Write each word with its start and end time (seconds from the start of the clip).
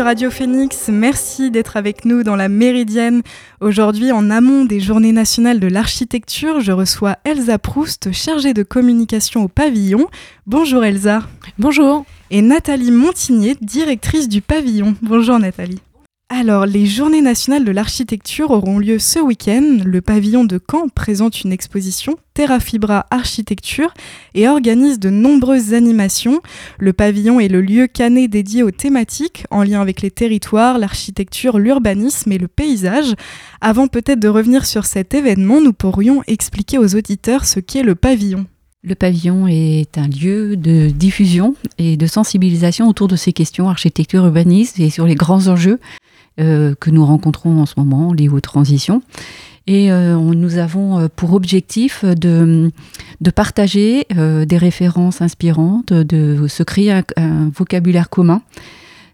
sur 0.00 0.06
Radio 0.06 0.30
Phoenix, 0.30 0.88
merci 0.88 1.50
d'être 1.50 1.76
avec 1.76 2.06
nous 2.06 2.22
dans 2.22 2.34
la 2.34 2.48
Méridienne. 2.48 3.20
Aujourd'hui, 3.60 4.12
en 4.12 4.30
amont 4.30 4.64
des 4.64 4.80
Journées 4.80 5.12
nationales 5.12 5.60
de 5.60 5.66
l'architecture, 5.66 6.60
je 6.60 6.72
reçois 6.72 7.18
Elsa 7.24 7.58
Proust, 7.58 8.10
chargée 8.10 8.54
de 8.54 8.62
communication 8.62 9.44
au 9.44 9.48
pavillon. 9.48 10.06
Bonjour 10.46 10.84
Elsa. 10.84 11.20
Bonjour. 11.58 12.06
Et 12.30 12.40
Nathalie 12.40 12.92
Montigné, 12.92 13.58
directrice 13.60 14.30
du 14.30 14.40
pavillon. 14.40 14.94
Bonjour 15.02 15.38
Nathalie. 15.38 15.82
Alors, 16.32 16.64
les 16.64 16.86
Journées 16.86 17.22
nationales 17.22 17.64
de 17.64 17.72
l'architecture 17.72 18.52
auront 18.52 18.78
lieu 18.78 19.00
ce 19.00 19.18
week-end. 19.18 19.78
Le 19.84 20.00
pavillon 20.00 20.44
de 20.44 20.60
Caen 20.70 20.86
présente 20.88 21.42
une 21.42 21.50
exposition 21.50 22.14
Terra 22.34 22.60
Fibra 22.60 23.06
Architecture 23.10 23.92
et 24.34 24.46
organise 24.46 25.00
de 25.00 25.10
nombreuses 25.10 25.74
animations. 25.74 26.40
Le 26.78 26.92
pavillon 26.92 27.40
est 27.40 27.48
le 27.48 27.60
lieu 27.60 27.88
canet 27.88 28.30
dédié 28.30 28.62
aux 28.62 28.70
thématiques 28.70 29.44
en 29.50 29.64
lien 29.64 29.80
avec 29.80 30.02
les 30.02 30.12
territoires, 30.12 30.78
l'architecture, 30.78 31.58
l'urbanisme 31.58 32.30
et 32.30 32.38
le 32.38 32.46
paysage. 32.46 33.16
Avant 33.60 33.88
peut-être 33.88 34.20
de 34.20 34.28
revenir 34.28 34.66
sur 34.66 34.86
cet 34.86 35.14
événement, 35.14 35.60
nous 35.60 35.72
pourrions 35.72 36.22
expliquer 36.28 36.78
aux 36.78 36.94
auditeurs 36.94 37.44
ce 37.44 37.58
qu'est 37.58 37.82
le 37.82 37.96
pavillon. 37.96 38.46
Le 38.84 38.94
pavillon 38.94 39.48
est 39.48 39.98
un 39.98 40.06
lieu 40.06 40.56
de 40.56 40.90
diffusion 40.90 41.56
et 41.76 41.96
de 41.96 42.06
sensibilisation 42.06 42.86
autour 42.86 43.08
de 43.08 43.16
ces 43.16 43.32
questions 43.32 43.68
architecture, 43.68 44.24
urbanisme 44.24 44.80
et 44.80 44.90
sur 44.90 45.06
les 45.06 45.16
grands 45.16 45.48
enjeux 45.48 45.80
euh, 46.40 46.74
que 46.78 46.88
nous 46.90 47.04
rencontrons 47.04 47.60
en 47.60 47.66
ce 47.66 47.74
moment, 47.76 48.14
liées 48.14 48.30
aux 48.30 48.40
transitions. 48.40 49.02
Et 49.66 49.92
euh, 49.92 50.16
nous 50.16 50.56
avons 50.56 50.98
euh, 50.98 51.08
pour 51.14 51.34
objectif 51.34 52.02
de, 52.02 52.70
de 53.20 53.30
partager 53.30 54.06
des 54.10 54.56
références 54.56 55.20
inspirantes, 55.20 55.92
de 55.92 56.46
se 56.48 56.62
créer 56.62 56.92
un, 56.92 57.50
vocabulaire 57.54 58.08
commun, 58.08 58.40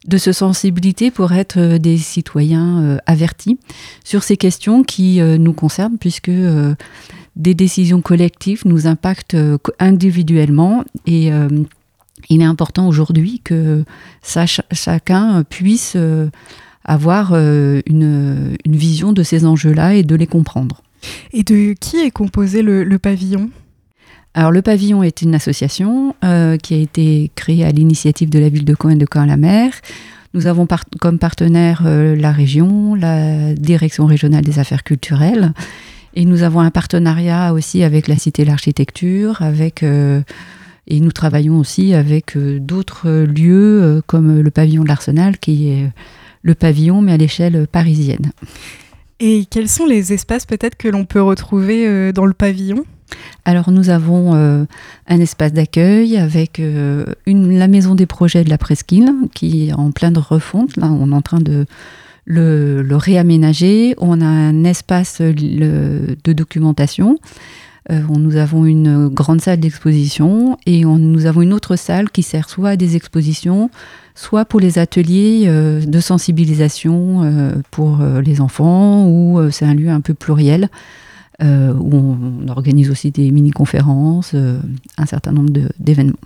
de 0.06 0.18
se 0.18 0.30
sensibiliser 0.30 1.10
pour 1.10 1.32
être 1.32 1.78
des 1.78 1.98
citoyens 1.98 2.98
avertis 3.06 3.58
sur 4.04 4.22
ces 4.22 4.36
questions 4.36 4.84
qui 4.84 5.20
nous 5.20 5.52
concernent, 5.52 5.98
puisque 5.98 6.30
des 6.30 7.54
décisions 7.54 8.00
collectives 8.02 8.62
nous 8.66 8.86
impactent 8.86 9.36
individuellement 9.80 10.84
et 11.06 11.32
il 12.28 12.40
est 12.40 12.44
important 12.44 12.86
aujourd'hui 12.86 13.40
que 13.42 13.84
chacun 14.72 15.42
puisse 15.42 15.96
avoir 16.86 17.32
euh, 17.32 17.82
une, 17.86 18.56
vision 18.64 19.12
de 19.12 19.22
ces 19.22 19.44
enjeux-là 19.44 19.94
et 19.94 20.02
de 20.02 20.14
les 20.14 20.26
comprendre. 20.26 20.82
Et 21.32 21.42
de 21.42 21.74
qui 21.78 21.98
est 21.98 22.10
composé 22.10 22.62
le, 22.62 22.98
pavillon? 22.98 23.50
Alors 24.34 24.52
le 24.52 24.62
pavillon 24.62 25.02
est 25.02 25.22
une 25.22 25.34
association 25.34 26.14
euh, 26.24 26.56
qui 26.56 26.74
a 26.74 26.78
été 26.78 27.30
créée 27.34 27.64
à 27.64 27.70
l'initiative 27.70 28.30
de 28.30 28.38
la 28.38 28.48
ville 28.48 28.64
de 28.64 28.74
Caen 28.80 28.90
et 28.90 28.96
de 28.96 29.06
Caen-la-Mer. 29.12 29.72
Nous 30.34 30.46
avons 30.46 30.66
comme 31.00 31.18
partenaire 31.18 31.82
euh, 31.86 32.14
la 32.14 32.32
région, 32.32 32.94
la 32.94 33.54
direction 33.54 34.06
régionale 34.06 34.44
des 34.44 34.58
affaires 34.58 34.84
culturelles, 34.84 35.52
et 36.14 36.24
nous 36.24 36.42
avons 36.42 36.60
un 36.60 36.70
partenariat 36.70 37.52
aussi 37.52 37.82
avec 37.82 38.08
la 38.08 38.16
Cité 38.16 38.44
de 38.44 38.48
l'Architecture, 38.48 39.42
avec 39.42 39.82
et 39.82 41.00
nous 41.00 41.12
travaillons 41.12 41.58
aussi 41.58 41.92
avec 41.92 42.38
d'autres 42.38 43.10
lieux 43.10 44.02
comme 44.06 44.40
le 44.40 44.50
pavillon 44.50 44.82
de 44.82 44.88
l'Arsenal 44.88 45.36
qui 45.38 45.68
est 45.68 45.90
le 46.46 46.54
pavillon, 46.54 47.02
mais 47.02 47.12
à 47.12 47.16
l'échelle 47.16 47.66
parisienne. 47.66 48.30
Et 49.18 49.46
quels 49.50 49.68
sont 49.68 49.84
les 49.84 50.12
espaces 50.12 50.46
peut-être 50.46 50.76
que 50.76 50.88
l'on 50.88 51.04
peut 51.04 51.20
retrouver 51.20 51.86
euh, 51.86 52.12
dans 52.12 52.24
le 52.24 52.34
pavillon? 52.34 52.84
Alors 53.44 53.70
nous 53.70 53.90
avons 53.90 54.34
euh, 54.34 54.64
un 55.06 55.20
espace 55.20 55.52
d'accueil 55.52 56.16
avec 56.16 56.60
euh, 56.60 57.04
une, 57.26 57.58
la 57.58 57.66
maison 57.66 57.94
des 57.94 58.06
projets 58.06 58.44
de 58.44 58.50
la 58.50 58.58
Presqu'île 58.58 59.10
qui 59.34 59.68
est 59.68 59.72
en 59.72 59.90
pleine 59.90 60.18
refonte. 60.18 60.76
Là, 60.76 60.86
on 60.86 61.12
est 61.12 61.14
en 61.14 61.22
train 61.22 61.40
de 61.40 61.66
le, 62.24 62.84
réaménager. 62.90 63.94
On 63.98 64.20
a 64.20 64.26
un 64.26 64.64
espace 64.64 65.20
de 65.20 66.16
documentation. 66.24 67.18
Nous 67.90 68.36
avons 68.36 68.64
une 68.64 69.08
grande 69.08 69.40
salle 69.40 69.60
d'exposition 69.60 70.58
et 70.66 70.84
nous 70.84 71.26
avons 71.26 71.42
une 71.42 71.52
autre 71.52 71.76
salle 71.76 72.10
qui 72.10 72.22
sert 72.22 72.48
soit 72.48 72.70
à 72.70 72.76
des 72.76 72.96
expositions, 72.96 73.70
soit 74.16 74.44
pour 74.44 74.58
les 74.58 74.78
ateliers 74.78 75.44
euh, 75.46 75.84
de 75.84 76.00
sensibilisation 76.00 77.22
euh, 77.22 77.52
pour 77.70 78.00
euh, 78.00 78.20
les 78.20 78.40
enfants, 78.40 79.06
ou 79.06 79.50
c'est 79.52 79.66
un 79.66 79.74
lieu 79.74 79.90
un 79.90 80.00
peu 80.00 80.14
pluriel. 80.14 80.68
où 81.40 81.94
on, 81.94 82.48
organise 82.48 82.90
aussi 82.90 83.10
des 83.10 83.30
mini-conférences, 83.30 84.34
un 84.96 85.06
certain 85.06 85.32
nombre 85.32 85.50
d'événements. 85.78 86.16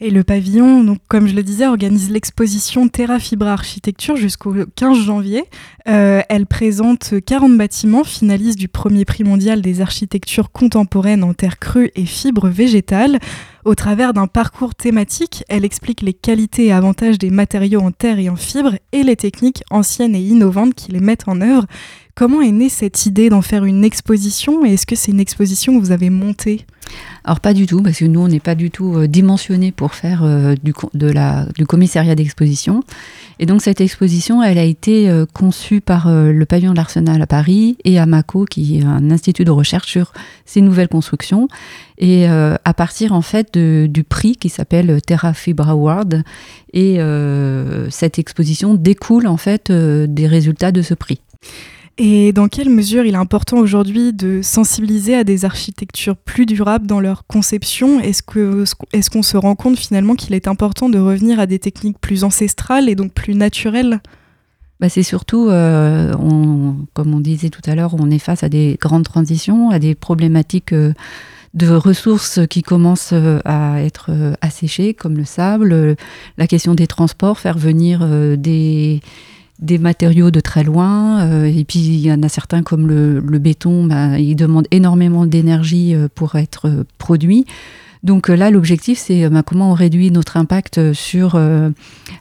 Et 0.00 0.10
le 0.10 0.24
pavillon, 0.24 0.96
comme 1.08 1.26
je 1.26 1.34
le 1.34 1.42
disais, 1.42 1.66
organise 1.66 2.10
l'exposition 2.10 2.88
Terra 2.88 3.18
Fibra 3.18 3.52
Architecture 3.52 4.16
jusqu'au 4.16 4.54
15 4.76 4.98
janvier. 4.98 5.44
elle 5.84 6.46
présente 6.46 7.14
40 7.24 7.56
bâtiments 7.56 8.04
finalistes 8.04 8.58
du 8.58 8.68
premier 8.68 9.04
prix 9.04 9.24
mondial 9.24 9.62
des 9.62 9.80
architectures 9.80 10.50
contemporaines 10.50 11.24
en 11.24 11.34
terre 11.34 11.58
crue 11.58 11.90
et 11.94 12.06
fibres 12.06 12.48
végétales. 12.48 13.18
Au 13.64 13.74
travers 13.74 14.12
d'un 14.12 14.28
parcours 14.28 14.76
thématique, 14.76 15.42
elle 15.48 15.64
explique 15.64 16.02
les 16.02 16.12
qualités 16.12 16.66
et 16.66 16.72
avantages 16.72 17.18
des 17.18 17.30
matériaux 17.30 17.80
en 17.80 17.90
terre 17.90 18.20
et 18.20 18.28
en 18.28 18.36
fibre 18.36 18.74
et 18.92 19.02
les 19.02 19.16
techniques 19.16 19.64
anciennes 19.70 20.14
et 20.14 20.20
innovantes 20.20 20.74
qui 20.74 20.92
les 20.92 21.00
mettent 21.00 21.26
en 21.26 21.40
œuvre. 21.40 21.66
Comment 22.16 22.40
est 22.40 22.50
née 22.50 22.70
cette 22.70 23.04
idée 23.04 23.28
d'en 23.28 23.42
faire 23.42 23.66
une 23.66 23.84
exposition 23.84 24.64
et 24.64 24.72
est-ce 24.72 24.86
que 24.86 24.96
c'est 24.96 25.12
une 25.12 25.20
exposition 25.20 25.78
que 25.78 25.84
vous 25.84 25.92
avez 25.92 26.08
montée? 26.08 26.64
Alors 27.24 27.40
pas 27.40 27.52
du 27.52 27.66
tout, 27.66 27.82
parce 27.82 27.98
que 27.98 28.06
nous, 28.06 28.20
on 28.20 28.28
n'est 28.28 28.40
pas 28.40 28.54
du 28.54 28.70
tout 28.70 28.94
euh, 28.94 29.06
dimensionné 29.06 29.70
pour 29.70 29.92
faire 29.94 30.24
euh, 30.24 30.54
du, 30.62 30.72
commissariat 31.66 32.14
d'exposition. 32.14 32.82
Et 33.38 33.44
donc 33.44 33.60
cette 33.60 33.82
exposition, 33.82 34.42
elle 34.42 34.56
a 34.56 34.64
été 34.64 35.10
euh, 35.10 35.26
conçue 35.30 35.82
par 35.82 36.10
le 36.10 36.44
pavillon 36.46 36.70
de 36.70 36.76
l'Arsenal 36.78 37.20
à 37.20 37.26
Paris 37.26 37.76
et 37.84 37.98
à 37.98 38.06
MACO, 38.06 38.46
qui 38.46 38.78
est 38.78 38.82
un 38.82 39.10
institut 39.10 39.44
de 39.44 39.50
recherche 39.50 39.88
sur 39.88 40.14
ces 40.46 40.62
nouvelles 40.62 40.88
constructions. 40.88 41.48
Et 41.98 42.26
à 42.26 42.74
partir 42.74 43.12
en 43.12 43.22
fait 43.22 43.58
du 43.58 44.04
prix 44.04 44.36
qui 44.36 44.48
s'appelle 44.48 45.00
Terra 45.02 45.34
Fibra 45.34 45.72
Award. 45.72 46.24
Et 46.72 46.98
cette 47.90 48.18
exposition 48.18 48.74
découle 48.74 49.26
en 49.26 49.36
fait 49.36 49.72
des 49.72 50.26
résultats 50.26 50.72
de 50.72 50.82
ce 50.82 50.94
prix. 50.94 51.20
Et 51.98 52.32
dans 52.32 52.48
quelle 52.48 52.68
mesure 52.68 53.06
il 53.06 53.14
est 53.14 53.18
important 53.18 53.56
aujourd'hui 53.56 54.12
de 54.12 54.40
sensibiliser 54.42 55.14
à 55.14 55.24
des 55.24 55.46
architectures 55.46 56.16
plus 56.16 56.44
durables 56.44 56.86
dans 56.86 57.00
leur 57.00 57.26
conception? 57.26 58.00
Est-ce 58.00 58.22
qu'on 58.22 59.22
se 59.22 59.36
rend 59.38 59.54
compte 59.54 59.78
finalement 59.78 60.14
qu'il 60.14 60.34
est 60.34 60.46
important 60.46 60.90
de 60.90 60.98
revenir 60.98 61.40
à 61.40 61.46
des 61.46 61.58
techniques 61.58 61.98
plus 61.98 62.22
ancestrales 62.22 62.90
et 62.90 62.94
donc 62.94 63.14
plus 63.14 63.34
naturelles? 63.34 64.00
Bah 64.78 64.90
c'est 64.90 65.02
surtout, 65.02 65.48
euh, 65.48 66.12
comme 66.92 67.14
on 67.14 67.20
disait 67.20 67.48
tout 67.48 67.62
à 67.64 67.74
l'heure, 67.74 67.94
on 67.98 68.10
est 68.10 68.18
face 68.18 68.42
à 68.42 68.50
des 68.50 68.76
grandes 68.78 69.04
transitions, 69.04 69.70
à 69.70 69.78
des 69.78 69.94
problématiques 69.94 70.74
euh, 70.74 70.92
de 71.54 71.68
ressources 71.68 72.40
qui 72.46 72.60
commencent 72.60 73.14
euh, 73.14 73.38
à 73.46 73.80
être 73.82 74.10
asséchées, 74.42 74.92
comme 74.92 75.16
le 75.16 75.24
sable, 75.24 75.96
la 76.36 76.46
question 76.46 76.74
des 76.74 76.86
transports, 76.86 77.38
faire 77.38 77.56
venir 77.56 78.06
des 78.36 79.00
des 79.58 79.78
matériaux 79.78 80.30
de 80.30 80.40
très 80.40 80.64
loin. 80.64 81.20
Euh, 81.26 81.44
et 81.44 81.64
puis 81.64 81.78
il 81.78 82.00
y 82.00 82.12
en 82.12 82.22
a 82.22 82.28
certains 82.28 82.62
comme 82.62 82.86
le, 82.86 83.38
béton, 83.38 83.84
bah, 83.84 84.18
il 84.18 84.36
demande 84.36 84.66
énormément 84.70 85.26
d'énergie 85.26 85.94
euh, 85.94 86.08
pour 86.14 86.36
être 86.36 86.68
euh, 86.68 86.84
produit. 86.98 87.46
Donc 88.02 88.28
là, 88.28 88.50
l'objectif, 88.50 88.98
c'est 88.98 89.28
bah, 89.28 89.42
comment 89.44 89.72
on 89.72 89.74
réduit 89.74 90.12
notre 90.12 90.36
impact 90.36 90.92
sur 90.92 91.40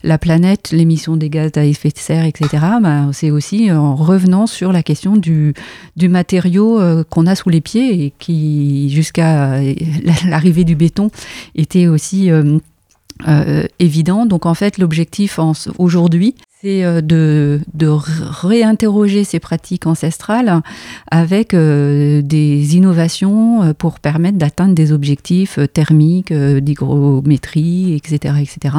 la 0.04 0.18
planète, 0.18 0.72
l'émission 0.72 1.16
des 1.16 1.30
gaz 1.30 1.52
à 1.58 1.66
effet 1.66 1.90
de 1.90 1.98
serre, 2.00 2.26
etc. 2.26 2.48
Bah, 2.82 3.10
c'est 3.12 3.30
aussi 3.30 3.72
en 3.72 3.96
revenant 3.96 4.48
sur 4.48 4.72
la 4.72 4.82
question 4.82 5.16
du, 5.16 5.54
du 5.96 6.10
matériau 6.10 6.82
qu'on 7.12 7.28
a 7.28 7.36
sous 7.36 7.50
les 7.50 7.62
pieds 7.62 8.04
et 8.04 8.14
qui, 8.18 8.90
jusqu'à 8.90 9.60
l'arrivée 10.28 10.64
du 10.64 10.76
béton, 10.76 11.12
était 11.56 11.86
aussi 11.86 12.32
évident. 13.78 14.26
Donc 14.26 14.48
en 14.48 14.56
fait, 14.56 14.80
l'objectif 14.80 15.40
aujourd'hui, 15.78 16.34
euh, 16.66 17.02
de, 17.02 17.60
réinterroger 17.88 19.24
ces 19.24 19.40
pratiques 19.40 19.86
ancestrales 19.86 20.62
avec 21.12 21.54
euh, 21.54 22.24
des 22.24 22.76
innovations 22.76 23.62
euh, 23.62 23.74
pour 23.74 24.00
permettre 24.00 24.40
d'atteindre 24.40 24.74
des 24.74 24.92
objectifs 24.92 25.60
thermiques, 25.74 26.34
d'hygrométrie, 26.34 27.94
etc., 27.94 28.36
etc. 28.42 28.76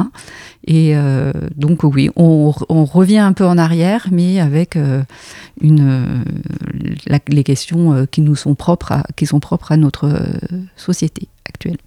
Et 0.65 0.95
donc 1.55 1.83
oui, 1.83 2.09
on, 2.17 2.51
revient 2.51 3.19
un 3.19 3.33
peu 3.33 3.45
en 3.45 3.57
arrière, 3.57 4.07
mais 4.11 4.41
avec 4.41 4.77
les 5.61 7.43
questions 7.43 8.05
qui 8.11 8.21
nous 8.21 8.35
sont 8.35 8.55
propres, 8.55 9.03
qui 9.15 9.25
sont 9.25 9.39
propres 9.39 9.71
à 9.71 9.77
notre 9.77 10.09
société 10.75 11.29
actuelle 11.47 11.77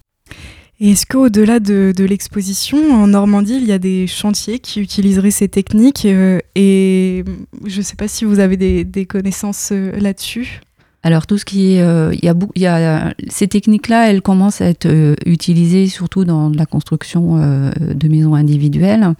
est-ce 0.81 1.05
qu'au-delà 1.05 1.61
de, 1.61 1.93
l'exposition, 2.05 2.79
en 2.93 3.09
Normandie, 3.09 3.59
il 3.61 3.67
y 3.67 3.73
a 3.73 3.79
des 3.79 4.06
chantiers 4.06 4.59
qui 4.59 4.81
utiliseraient 4.81 5.31
ces 5.31 5.49
techniques 5.49 6.06
euh, 6.06 6.41
Et 6.55 7.23
je 7.67 7.79
ne 7.79 7.82
sais 7.82 7.97
pas 7.97 8.09
si 8.09 8.25
vous 8.25 8.38
avez 8.38 8.56
des, 8.56 9.06
connaissances 9.06 9.71
euh, 9.73 9.93
là-dessus? 10.00 10.61
Alors 11.03 11.27
tout 11.27 11.38
ce 11.38 11.44
qui 11.44 11.75
est, 11.75 11.82
euh, 11.82 12.15
y 12.23 12.67
a, 12.67 13.15
ces 13.29 13.49
techniques-là, 13.49 14.11
elles 14.11 14.23
commencent 14.23 14.62
à 14.62 14.67
être 14.67 14.88
utilisées 15.27 15.87
surtout 15.87 16.25
dans 16.25 16.49
la 16.50 16.67
construction 16.67 17.37
de 17.37 18.09
maisons 18.09 18.35
individuelles. 18.35 19.15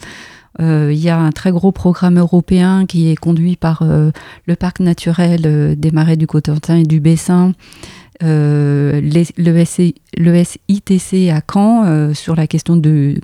Il 0.59 0.93
y 0.93 1.09
a 1.09 1.19
un 1.19 1.33
très 1.33 1.53
gros 1.53 1.73
programme 1.73 2.19
européen 2.19 2.85
qui 2.85 3.11
est 3.11 3.17
conduit 3.17 3.57
par 3.57 3.83
le 3.83 4.57
parc 4.57 4.81
naturel 4.81 5.75
des 5.79 5.91
marais 5.91 6.19
du 6.19 6.27
Cotentin 6.27 6.77
et 6.77 6.83
du 6.83 7.01
Bessin. 7.01 7.55
Le, 8.21 9.01
le, 10.17 10.45
SITC 10.45 11.31
à 11.31 11.41
Caen 11.53 12.15
sur 12.15 12.37
la 12.37 12.47
question 12.47 12.77
de, 12.77 13.21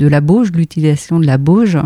la 0.00 0.20
bauge, 0.20 0.52
l'utilisation 0.52 1.20
de 1.20 1.26
la 1.26 1.38
bauge. 1.38 1.78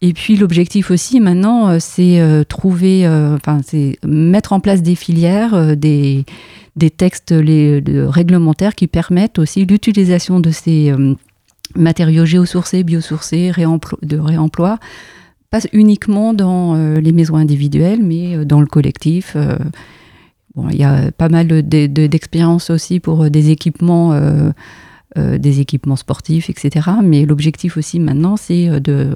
Et 0.00 0.12
puis 0.12 0.36
l'objectif 0.36 0.90
aussi 0.90 1.18
maintenant, 1.18 1.68
euh, 1.68 1.76
c'est 1.80 2.20
euh, 2.20 2.44
trouver, 2.44 3.04
euh, 3.06 3.34
enfin 3.34 3.60
c'est 3.64 3.98
mettre 4.06 4.52
en 4.52 4.60
place 4.60 4.80
des 4.82 4.94
filières, 4.94 5.76
des, 5.76 6.24
des 6.76 6.90
textes 6.90 7.32
les, 7.32 7.82
réglementaires 8.06 8.74
qui 8.74 8.86
permettent 8.86 9.38
aussi 9.38 9.64
l'utilisation 9.64 10.38
de 10.38 10.50
ces 10.50 10.92
matériaux 11.74 12.24
géosourcés, 12.24 12.84
biosourcés, 12.84 13.52
de 14.02 14.18
réemploi, 14.18 14.78
pas 15.50 15.60
uniquement 15.72 16.32
dans 16.32 16.74
les 16.74 17.12
maisons 17.12 17.36
individuelles, 17.36 18.02
mais 18.02 18.44
dans 18.44 18.60
le 18.60 18.66
collectif. 18.66 19.36
Il 20.70 20.76
y 20.76 20.84
a 20.84 21.10
pas 21.12 21.28
mal 21.28 21.46
d'expériences 21.62 22.70
aussi 22.70 23.00
pour 23.00 23.30
des 23.30 23.50
équipements 23.50 24.12
euh, 25.16 25.38
des 25.38 25.60
équipements 25.60 25.96
sportifs, 25.96 26.50
etc. 26.50 26.86
Mais 27.02 27.24
l'objectif 27.24 27.78
aussi 27.78 27.98
maintenant, 27.98 28.36
c'est 28.36 28.68
euh, 28.68 29.14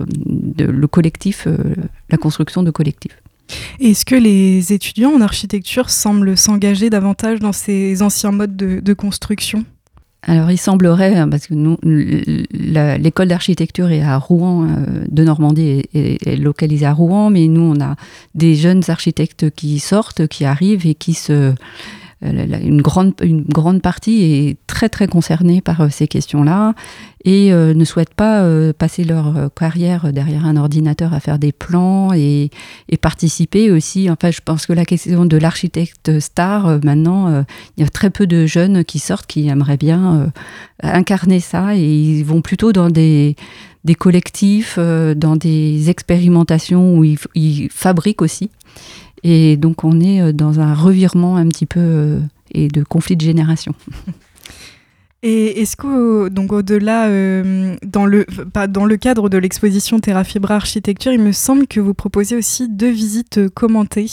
le 0.59 0.87
collectif, 0.87 1.47
euh, 1.47 1.57
la 2.09 2.17
construction 2.17 2.63
de 2.63 2.71
collectifs. 2.71 3.21
Est-ce 3.79 4.07
que 4.07 4.15
les 4.15 4.73
étudiants 4.73 5.13
en 5.13 5.21
architecture 5.21 5.91
semblent 5.91 6.35
s'engager 6.35 6.89
davantage 6.89 7.41
dans 7.41 7.53
ces 7.53 8.03
anciens 8.03 8.33
modes 8.33 8.57
de, 8.57 8.95
construction? 8.95 9.67
Alors 10.25 10.51
il 10.53 10.59
semblerait, 10.59 11.17
hein, 11.17 11.29
parce 11.29 11.49
que 11.49 11.55
nous, 11.55 11.77
l'école 11.83 13.29
d'architecture 13.29 13.91
est 13.91 14.03
à 14.03 14.19
Rouen, 14.19 14.69
de 15.09 15.25
Normandie 15.25 15.83
est, 15.95 16.27
est, 16.27 16.37
localisée 16.37 16.87
à 16.87 16.93
Rouen, 16.93 17.31
mais 17.31 17.49
nous 17.49 17.75
on 17.77 17.81
a 17.81 17.97
des 18.37 18.55
jeunes 18.55 18.83
architectes 18.87 19.51
qui 19.51 19.81
sortent, 19.81 20.29
qui 20.29 20.45
arrivent 20.45 20.87
et 20.87 20.95
qui 20.95 21.15
se, 21.15 21.55
une 22.23 22.83
grande, 22.83 23.15
une 23.23 23.43
grande 23.43 23.83
partie 23.83 24.23
est 24.23 24.57
très 24.67 24.89
très 24.89 25.09
concernée 25.09 25.61
par 25.61 25.81
euh, 25.81 25.89
ces 25.91 26.07
questions-là 26.07 26.75
et 27.25 27.53
euh, 27.53 27.75
ne 27.75 27.85
souhaitent 27.85 28.15
pas 28.15 28.43
euh, 28.43 28.73
passer 28.73 29.05
leur 29.05 29.51
carrière 29.55 30.13
derrière 30.13 30.47
un 30.47 30.57
ordinateur 30.57 31.15
à 31.15 31.21
faire 31.21 31.39
des 31.39 31.53
plans 31.53 32.13
et, 32.13 32.51
participer 33.01 33.71
aussi. 33.71 34.11
Enfin, 34.11 34.31
je 34.31 34.41
pense 34.45 34.67
que 34.67 34.73
la 34.73 34.85
question 34.85 35.25
de 35.25 35.37
l'architecte 35.37 36.21
star, 36.21 36.79
maintenant, 36.85 37.45
il 37.77 37.83
y 37.83 37.87
a 37.87 37.89
très 37.89 38.11
peu 38.11 38.27
de 38.29 38.47
jeunes 38.47 38.85
qui 38.85 39.01
sortent 39.01 39.27
qui 39.27 39.49
aimeraient 39.49 39.77
bien 39.77 40.33
incarner 40.83 41.41
ça 41.41 41.75
et 41.75 41.83
ils 41.83 42.23
vont 42.23 42.43
plutôt 42.43 42.73
dans 42.73 42.91
des, 42.91 43.35
des 43.83 43.97
collectifs, 43.97 44.79
dans 44.79 45.35
des 45.35 45.91
expérimentations 45.91 46.95
où 46.97 47.05
ils 47.35 47.69
fabriquent 47.71 48.23
aussi. 48.23 48.51
Et 49.25 49.57
donc 49.57 49.85
on 49.85 50.01
est 50.01 50.21
euh, 50.21 50.33
dans 50.33 50.61
un 50.61 50.75
revirement 50.75 51.37
un 51.37 51.49
petit 51.49 51.67
peu 51.67 51.81
euh, 51.81 52.21
et 52.53 52.69
de 52.69 52.83
conflit 52.83 53.17
de 53.17 53.23
génération. 53.23 53.75
Et 55.25 55.61
est-ce 55.61 55.77
que 55.77 56.29
donc 56.31 56.53
au-delà 56.53 57.07
euh, 57.07 57.77
dans 57.87 58.07
le 58.07 58.27
dans 58.69 58.85
le 58.85 58.97
cadre 58.97 59.29
de 59.29 59.39
l'exposition 59.39 60.01
Terra 60.01 60.25
Fibra 60.25 60.57
Architecture, 60.57 61.13
il 61.13 61.21
me 61.21 61.31
semble 61.31 61.69
que 61.69 61.79
vous 61.79 61.95
proposez 61.95 62.35
aussi 62.35 62.69
deux 62.69 62.91
visites 62.91 63.49
commentées. 63.51 64.11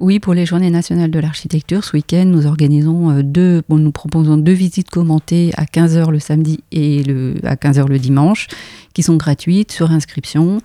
Oui, 0.00 0.18
pour 0.18 0.34
les 0.34 0.46
Journées 0.46 0.70
nationales 0.70 1.12
de 1.12 1.20
l'architecture, 1.20 1.84
ce 1.84 1.92
week-end, 1.96 2.24
nous 2.24 2.48
organisons 2.48 3.20
deux, 3.22 3.62
bon, 3.68 3.76
nous 3.76 3.92
proposons 3.92 4.36
deux 4.36 4.52
visites 4.52 4.90
commentées 4.90 5.52
à 5.56 5.62
15h 5.62 6.10
le 6.10 6.18
samedi 6.18 6.58
et 6.72 7.04
le, 7.04 7.34
à 7.44 7.54
15h 7.54 7.86
le 7.86 8.00
dimanche, 8.00 8.48
qui 8.94 9.04
sont 9.04 9.16
gratuites 9.16 9.70
sur 9.70 9.92
inscription 9.92 10.60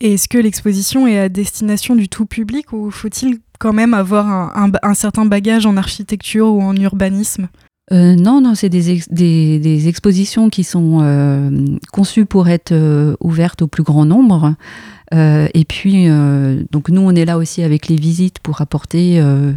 et 0.00 0.14
est-ce 0.14 0.28
que 0.28 0.38
l'exposition 0.38 1.06
est 1.06 1.18
à 1.18 1.28
destination 1.28 1.94
du 1.94 2.08
tout 2.08 2.26
public 2.26 2.72
ou 2.72 2.90
faut-il 2.90 3.38
quand 3.58 3.72
même 3.72 3.94
avoir 3.94 4.26
un, 4.56 4.94
certain 4.94 5.24
bagage 5.24 5.64
en 5.64 5.76
architecture 5.76 6.48
ou 6.48 6.62
en 6.62 6.76
urbanisme? 6.76 7.48
Euh, 7.92 8.16
non, 8.16 8.40
non, 8.40 8.54
c'est 8.56 8.68
des, 8.68 9.00
des, 9.10 9.88
expositions 9.88 10.50
qui 10.50 10.64
sont 10.64 10.98
euh, 11.02 11.50
conçues 11.92 12.26
pour 12.26 12.48
être 12.48 12.72
euh, 12.72 13.14
ouvertes 13.20 13.62
au 13.62 13.68
plus 13.68 13.84
grand 13.84 14.04
nombre. 14.04 14.54
et 15.12 15.64
puis, 15.66 16.08
donc 16.72 16.88
nous, 16.88 17.00
on 17.00 17.14
est 17.14 17.24
là 17.24 17.38
aussi 17.38 17.62
avec 17.62 17.86
les 17.86 17.96
visites 17.96 18.40
pour 18.40 18.60
apporter 18.60 19.18
une 19.18 19.56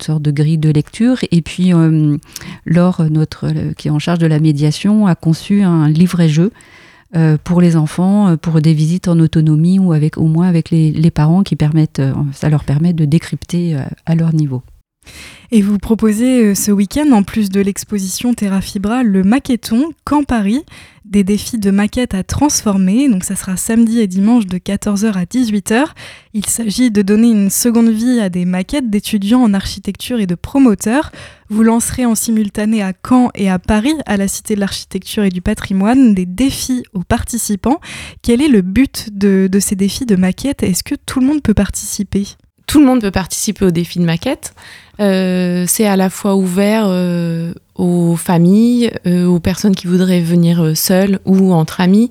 sorte 0.00 0.22
de 0.22 0.30
grille 0.30 0.58
de 0.58 0.70
lecture. 0.70 1.16
Et 1.32 1.40
puis, 1.40 1.72
Laure, 2.66 3.04
notre, 3.10 3.72
qui 3.78 3.88
est 3.88 3.90
en 3.90 3.98
charge 3.98 4.18
de 4.18 4.26
la 4.26 4.38
médiation, 4.38 5.06
a 5.06 5.14
conçu 5.14 5.62
un 5.62 5.88
livret-jeu 5.88 6.52
euh, 7.16 7.36
pour 7.42 7.60
les 7.60 7.76
enfants, 7.76 8.28
euh, 8.28 8.36
pour 8.36 8.60
des 8.60 8.72
visites 8.72 9.08
en 9.08 9.18
autonomie 9.18 9.80
ou 9.80 9.92
avec 9.92 10.16
au 10.16 10.26
moins 10.26 10.46
avec 10.46 10.70
les, 10.70 10.92
les 10.92 11.10
parents 11.10 11.42
qui 11.42 11.56
permettent, 11.56 11.98
euh, 11.98 12.12
ça 12.32 12.48
leur 12.48 12.64
permet 12.64 12.92
de 12.92 13.04
décrypter 13.04 13.76
à 14.06 14.14
leur 14.14 14.32
niveau. 14.32 14.62
Et 15.52 15.62
vous 15.62 15.78
proposez 15.78 16.54
ce 16.54 16.70
week-end, 16.70 17.10
en 17.10 17.24
plus 17.24 17.50
de 17.50 17.60
l'exposition 17.60 18.34
Terra 18.34 18.60
Fibra, 18.60 19.02
le 19.02 19.24
maquetton 19.24 19.90
Camp 20.04 20.22
Paris, 20.22 20.64
des 21.04 21.24
défis 21.24 21.58
de 21.58 21.72
maquettes 21.72 22.14
à 22.14 22.22
transformer. 22.22 23.08
Donc 23.08 23.24
ça 23.24 23.34
sera 23.34 23.56
samedi 23.56 23.98
et 23.98 24.06
dimanche 24.06 24.46
de 24.46 24.58
14h 24.58 25.12
à 25.12 25.24
18h. 25.24 25.86
Il 26.34 26.46
s'agit 26.46 26.92
de 26.92 27.02
donner 27.02 27.30
une 27.30 27.50
seconde 27.50 27.88
vie 27.88 28.20
à 28.20 28.28
des 28.28 28.44
maquettes 28.44 28.90
d'étudiants 28.90 29.42
en 29.42 29.52
architecture 29.52 30.20
et 30.20 30.28
de 30.28 30.36
promoteurs. 30.36 31.10
Vous 31.48 31.64
lancerez 31.64 32.06
en 32.06 32.14
simultané 32.14 32.80
à 32.80 32.92
Caen 33.04 33.30
et 33.34 33.50
à 33.50 33.58
Paris, 33.58 33.94
à 34.06 34.16
la 34.16 34.28
Cité 34.28 34.54
de 34.54 34.60
l'Architecture 34.60 35.24
et 35.24 35.30
du 35.30 35.42
Patrimoine, 35.42 36.14
des 36.14 36.26
défis 36.26 36.84
aux 36.92 37.02
participants. 37.02 37.80
Quel 38.22 38.40
est 38.40 38.48
le 38.48 38.62
but 38.62 39.08
de 39.10 39.48
ces 39.58 39.74
défis 39.74 40.06
de 40.06 40.14
maquettes? 40.14 40.62
Est-ce 40.62 40.84
que 40.84 40.94
tout 40.94 41.18
le 41.18 41.26
monde 41.26 41.42
peut 41.42 41.54
participer? 41.54 42.28
Tout 42.70 42.78
le 42.78 42.86
monde 42.86 43.00
peut 43.00 43.10
participer 43.10 43.64
au 43.64 43.72
défi 43.72 43.98
de 43.98 44.04
maquette. 44.04 44.54
Euh, 45.00 45.64
c'est 45.66 45.86
à 45.86 45.96
la 45.96 46.08
fois 46.08 46.36
ouvert 46.36 46.84
euh, 46.86 47.52
aux 47.74 48.14
familles, 48.14 48.92
euh, 49.08 49.26
aux 49.26 49.40
personnes 49.40 49.74
qui 49.74 49.88
voudraient 49.88 50.20
venir 50.20 50.76
seules 50.76 51.18
ou 51.24 51.52
entre 51.52 51.80
amis. 51.80 52.10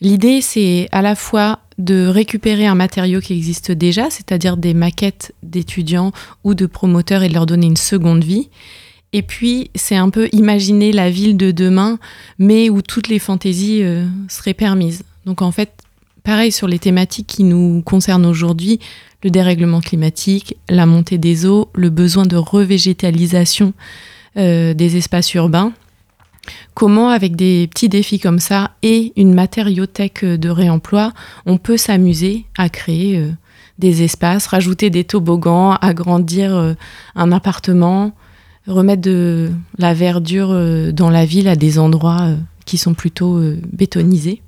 L'idée, 0.00 0.40
c'est 0.40 0.88
à 0.92 1.02
la 1.02 1.14
fois 1.14 1.58
de 1.76 2.06
récupérer 2.06 2.66
un 2.66 2.74
matériau 2.74 3.20
qui 3.20 3.34
existe 3.34 3.70
déjà, 3.70 4.08
c'est-à-dire 4.08 4.56
des 4.56 4.72
maquettes 4.72 5.34
d'étudiants 5.42 6.12
ou 6.42 6.54
de 6.54 6.64
promoteurs 6.64 7.22
et 7.22 7.28
de 7.28 7.34
leur 7.34 7.44
donner 7.44 7.66
une 7.66 7.76
seconde 7.76 8.24
vie. 8.24 8.48
Et 9.12 9.20
puis, 9.20 9.70
c'est 9.74 9.96
un 9.96 10.08
peu 10.08 10.30
imaginer 10.32 10.90
la 10.90 11.10
ville 11.10 11.36
de 11.36 11.50
demain, 11.50 11.98
mais 12.38 12.70
où 12.70 12.80
toutes 12.80 13.08
les 13.08 13.18
fantaisies 13.18 13.84
seraient 14.28 14.54
permises. 14.54 15.02
Donc, 15.26 15.42
en 15.42 15.52
fait, 15.52 15.72
pareil 16.24 16.52
sur 16.52 16.68
les 16.68 16.78
thématiques 16.78 17.26
qui 17.26 17.44
nous 17.44 17.82
concernent 17.82 18.26
aujourd'hui, 18.26 18.80
le 19.22 19.30
dérèglement 19.30 19.80
climatique, 19.80 20.56
la 20.68 20.86
montée 20.86 21.18
des 21.18 21.46
eaux, 21.46 21.70
le 21.74 21.90
besoin 21.90 22.24
de 22.24 22.36
revégétalisation 22.36 23.72
euh, 24.36 24.74
des 24.74 24.96
espaces 24.96 25.34
urbains. 25.34 25.72
Comment, 26.74 27.10
avec 27.10 27.34
des 27.34 27.66
petits 27.66 27.88
défis 27.88 28.20
comme 28.20 28.38
ça 28.38 28.70
et 28.82 29.12
une 29.16 29.34
matériothèque 29.34 30.24
de 30.24 30.48
réemploi, 30.48 31.12
on 31.44 31.58
peut 31.58 31.76
s'amuser 31.76 32.46
à 32.56 32.68
créer 32.68 33.18
euh, 33.18 33.30
des 33.78 34.02
espaces, 34.02 34.46
rajouter 34.46 34.90
des 34.90 35.04
toboggans, 35.04 35.72
agrandir 35.80 36.54
euh, 36.54 36.74
un 37.16 37.32
appartement, 37.32 38.12
remettre 38.66 39.02
de 39.02 39.50
la 39.78 39.94
verdure 39.94 40.92
dans 40.92 41.08
la 41.08 41.24
ville 41.24 41.48
à 41.48 41.56
des 41.56 41.78
endroits 41.78 42.34
qui 42.66 42.76
sont 42.76 42.92
plutôt 42.92 43.40
bétonisés. 43.72 44.42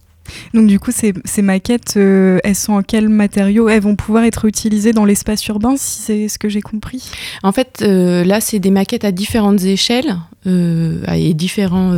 Donc 0.55 0.67
du 0.67 0.79
coup, 0.79 0.91
ces, 0.93 1.43
maquettes, 1.43 1.95
euh, 1.97 2.39
elles 2.45 2.55
sont 2.55 2.75
en 2.75 2.83
quel 2.83 3.09
matériau? 3.09 3.69
Elles 3.69 3.83
vont 3.83 3.97
pouvoir 3.97 4.25
être 4.25 4.45
utilisées 4.47 4.93
dans 4.93 5.05
l'espace 5.05 5.47
urbain, 5.47 5.75
si 5.77 6.03
c'est 6.03 6.29
ce 6.29 6.39
que 6.39 6.49
j'ai 6.49 6.61
compris? 6.61 7.11
En 7.43 7.53
fait, 7.53 7.83
euh, 7.83 8.25
là, 8.25 8.41
c'est 8.41 8.59
des 8.59 8.71
maquettes 8.71 9.05
à 9.05 9.13
différentes 9.13 9.63
échelles 9.63 10.17
euh, 10.47 11.03
et 11.13 11.35
différents 11.35 11.95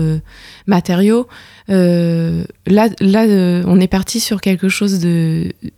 matériaux. 0.66 1.28
là, 1.68 2.44
là 2.66 3.26
on 3.66 3.80
est 3.80 3.88
parti 3.88 4.20
sur 4.20 4.40
quelque 4.40 4.68
chose 4.68 5.00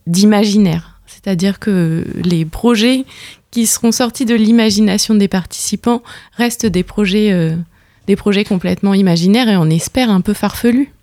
d'imaginaire. 0.07 1.01
C'est-à-dire 1.07 1.59
que 1.59 2.05
les 2.23 2.45
projets 2.45 3.05
qui 3.51 3.67
seront 3.67 3.93
sortis 3.93 4.25
de 4.25 4.35
l'imagination 4.35 5.15
des 5.15 5.29
participants 5.29 6.03
restent 6.37 6.67
des 6.67 6.83
projets, 6.83 7.55
des 8.07 8.17
projets 8.17 8.45
complètement 8.45 8.95
imaginaires 8.95 9.49
et 9.49 9.57
on 9.57 9.71
espère 9.71 10.11
un 10.11 10.21
peu 10.21 10.35
farfelus. 10.35 10.94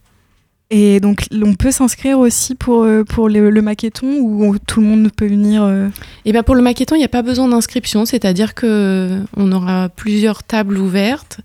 Et 0.74 1.02
donc, 1.02 1.26
on 1.34 1.54
peut 1.54 1.70
s'inscrire 1.70 2.18
aussi 2.18 2.56
pour, 2.56 2.84
euh, 2.84 3.04
pour 3.04 3.28
le, 3.28 3.62
maquetton 3.62 4.20
ou 4.22 4.58
tout 4.58 4.80
le 4.80 4.88
monde 4.88 5.12
peut 5.12 5.28
venir 5.28 5.64
euh 5.64 5.88
Et 5.90 6.30
eh 6.30 6.32
bien 6.32 6.44
pour 6.44 6.56
le 6.56 6.62
maquetton, 6.62 6.96
il 6.96 7.00
n'y 7.00 7.06
a 7.06 7.10
pas 7.10 7.24
besoin 7.24 7.50
d'inscription, 7.50 8.06
c'est-à-dire 8.06 8.56
qu'on 8.56 9.52
aura 9.52 9.90
plusieurs 9.90 10.44
tables 10.44 10.78
ouvertes 10.78 11.42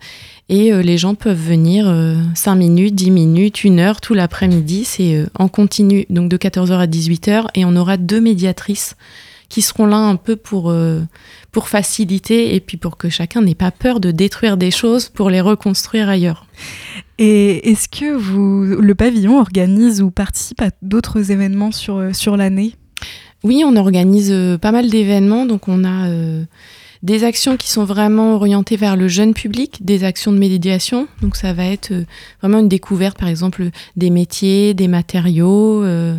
et 0.49 0.73
euh, 0.73 0.81
les 0.81 0.97
gens 0.97 1.17
peuvent 1.17 1.37
venir 1.37 1.93
5 2.37 2.55
minutes, 2.55 2.95
10 2.95 3.11
minutes, 3.11 3.63
1 3.65 3.79
heure, 3.81 4.01
tout 4.01 4.15
l'après-midi. 4.15 4.85
C'est 4.85 5.27
en 5.37 5.49
continu, 5.49 6.07
donc 6.09 6.29
de 6.29 6.37
14h 6.37 6.79
à 6.79 6.87
18h, 6.87 7.47
et 7.57 7.65
on 7.65 7.75
aura 7.75 7.97
deux 7.97 8.21
médiatrices 8.21 8.95
qui 9.49 9.63
seront 9.63 9.87
là 9.87 9.97
un 9.97 10.17
peu 10.17 10.37
pour, 10.37 10.75
pour 11.53 11.69
faciliter 11.69 12.55
et 12.55 12.61
puis 12.61 12.77
pour 12.77 12.97
que 12.97 13.09
chacun 13.09 13.43
n'ait 13.43 13.55
pas 13.55 13.71
peur 13.71 14.01
de 14.01 14.11
détruire 14.11 14.57
des 14.57 14.71
choses 14.71 15.09
pour 15.09 15.31
les 15.31 15.41
reconstruire 15.41 16.09
ailleurs. 16.09 16.47
Et 17.19 17.71
est-ce 17.71 17.89
que 17.89 18.15
vous, 18.15 18.65
le 18.65 18.95
pavillon 18.95 19.39
organise 19.39 20.03
ou 20.03 20.11
participe 20.11 20.61
à 20.63 20.71
d'autres 20.83 21.31
événements 21.31 21.73
sur, 21.73 22.15
sur 22.15 22.37
l'année? 22.37 22.75
Oui, 23.45 23.63
on 23.65 23.77
organise 23.77 24.35
pas 24.61 24.73
mal 24.73 24.91
d'événements. 24.91 25.47
Donc 25.47 25.69
on 25.69 25.85
a 25.85 26.09
des 27.07 27.25
actions 27.25 27.57
qui 27.57 27.71
sont 27.71 27.85
vraiment 27.85 28.35
orientées 28.35 28.77
vers 28.77 28.97
le 28.97 29.09
jeune 29.09 29.33
public, 29.33 29.85
des 29.85 30.05
actions 30.05 30.33
de 30.33 30.39
médiation. 30.39 31.07
Donc 31.23 31.37
ça 31.37 31.53
va 31.53 31.65
être 31.67 31.93
euh, 31.93 32.05
vraiment 32.41 32.59
une 32.59 32.69
découverte, 32.69 33.19
par 33.19 33.29
exemple, 33.29 33.71
des 33.97 34.11
métiers, 34.11 34.75
des 34.75 34.89
matériaux. 34.89 35.85
Euh, 35.85 36.17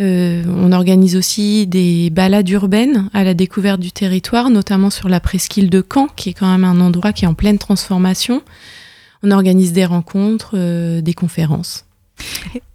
euh, 0.00 0.44
on 0.48 0.72
organise 0.72 1.16
aussi 1.16 1.66
des 1.66 2.10
balades 2.10 2.48
urbaines 2.48 3.10
à 3.12 3.24
la 3.24 3.34
découverte 3.34 3.80
du 3.80 3.92
territoire, 3.92 4.50
notamment 4.50 4.90
sur 4.90 5.08
la 5.08 5.20
presqu'île 5.20 5.70
de 5.70 5.84
Caen, 5.92 6.08
qui 6.16 6.30
est 6.30 6.34
quand 6.34 6.50
même 6.50 6.64
un 6.64 6.80
endroit 6.80 7.12
qui 7.12 7.24
est 7.24 7.28
en 7.28 7.34
pleine 7.34 7.58
transformation. 7.58 8.42
On 9.22 9.30
organise 9.30 9.72
des 9.72 9.84
rencontres, 9.84 10.56
des 11.00 11.14
conférences. 11.14 11.84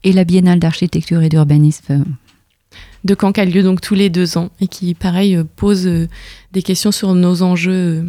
Et 0.03 0.13
la 0.13 0.23
Biennale 0.23 0.59
d'architecture 0.59 1.23
et 1.23 1.29
d'urbanisme 1.29 2.05
de 3.05 3.15
Caen 3.19 3.31
qui 3.31 3.39
a 3.39 3.45
lieu 3.45 3.63
donc 3.63 3.79
tous 3.79 3.95
les 3.95 4.09
deux 4.09 4.37
ans 4.37 4.49
et 4.59 4.67
qui, 4.67 4.93
pareil, 4.95 5.39
pose 5.55 5.87
des 6.51 6.61
questions 6.61 6.91
sur 6.91 7.13
nos 7.13 7.43
enjeux, 7.43 7.71
euh, 7.71 8.03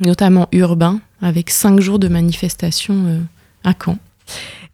notamment 0.00 0.48
urbains, 0.52 1.00
avec 1.22 1.50
cinq 1.50 1.80
jours 1.80 1.98
de 1.98 2.08
manifestation 2.08 2.94
euh, 3.06 3.20
à 3.62 3.72
Caen. 3.72 3.96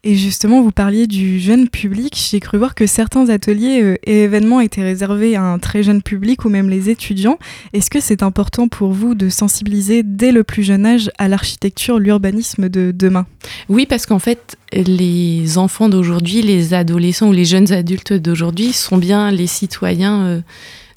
Et 0.02 0.16
justement, 0.16 0.62
vous 0.62 0.70
parliez 0.70 1.06
du 1.06 1.38
jeune 1.38 1.68
public. 1.68 2.16
J'ai 2.30 2.40
cru 2.40 2.56
voir 2.56 2.74
que 2.74 2.86
certains 2.86 3.28
ateliers 3.28 3.82
euh, 3.82 3.96
et 4.04 4.22
événements 4.22 4.60
étaient 4.60 4.82
réservés 4.82 5.36
à 5.36 5.42
un 5.42 5.58
très 5.58 5.82
jeune 5.82 6.00
public 6.00 6.46
ou 6.46 6.48
même 6.48 6.70
les 6.70 6.88
étudiants. 6.88 7.38
Est-ce 7.74 7.90
que 7.90 8.00
c'est 8.00 8.22
important 8.22 8.66
pour 8.66 8.92
vous 8.92 9.14
de 9.14 9.28
sensibiliser 9.28 10.02
dès 10.02 10.32
le 10.32 10.42
plus 10.42 10.62
jeune 10.62 10.86
âge 10.86 11.10
à 11.18 11.28
l'architecture, 11.28 11.98
l'urbanisme 11.98 12.70
de 12.70 12.92
demain? 12.92 13.26
Oui, 13.68 13.84
parce 13.84 14.06
qu'en 14.06 14.18
fait, 14.18 14.56
les 14.72 15.58
enfants 15.58 15.90
d'aujourd'hui, 15.90 16.40
les 16.40 16.72
adolescents 16.72 17.28
ou 17.28 17.32
les 17.32 17.44
jeunes 17.44 17.70
adultes 17.70 18.14
d'aujourd'hui 18.14 18.72
sont 18.72 18.96
bien 18.96 19.30
les 19.30 19.46
citoyens 19.46 20.42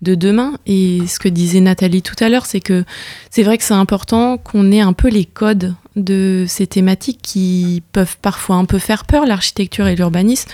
de 0.01 0.15
demain. 0.15 0.53
Et 0.65 1.01
ce 1.07 1.19
que 1.19 1.29
disait 1.29 1.59
Nathalie 1.59 2.03
tout 2.03 2.15
à 2.21 2.29
l'heure, 2.29 2.45
c'est 2.45 2.61
que 2.61 2.85
c'est 3.31 3.43
vrai 3.43 3.57
que 3.57 3.63
c'est 3.63 3.73
important 3.73 4.37
qu'on 4.37 4.71
ait 4.71 4.81
un 4.81 4.93
peu 4.93 5.09
les 5.09 5.25
codes 5.25 5.73
de 5.95 6.45
ces 6.47 6.67
thématiques 6.67 7.19
qui 7.21 7.83
peuvent 7.91 8.17
parfois 8.21 8.55
un 8.55 8.65
peu 8.65 8.79
faire 8.79 9.05
peur, 9.05 9.25
l'architecture 9.25 9.87
et 9.87 9.95
l'urbanisme. 9.95 10.49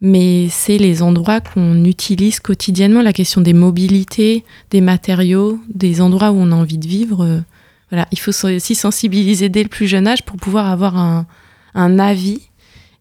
Mais 0.00 0.48
c'est 0.48 0.78
les 0.78 1.02
endroits 1.02 1.40
qu'on 1.40 1.84
utilise 1.84 2.38
quotidiennement, 2.38 3.02
la 3.02 3.12
question 3.12 3.40
des 3.40 3.52
mobilités, 3.52 4.44
des 4.70 4.80
matériaux, 4.80 5.58
des 5.74 6.00
endroits 6.00 6.30
où 6.30 6.36
on 6.36 6.52
a 6.52 6.54
envie 6.54 6.78
de 6.78 6.86
vivre. 6.86 7.24
Euh, 7.24 7.40
voilà, 7.90 8.06
il 8.12 8.18
faut 8.18 8.30
aussi 8.46 8.74
sensibiliser 8.74 9.48
dès 9.48 9.62
le 9.62 9.68
plus 9.68 9.88
jeune 9.88 10.06
âge 10.06 10.24
pour 10.24 10.36
pouvoir 10.36 10.68
avoir 10.68 10.96
un, 10.96 11.26
un 11.74 11.98
avis 11.98 12.42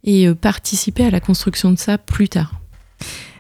et 0.04 0.28
euh, 0.28 0.34
participer 0.34 1.06
à 1.06 1.12
la 1.12 1.20
construction 1.20 1.72
de 1.72 1.78
ça 1.78 1.98
plus 1.98 2.30
tard. 2.30 2.54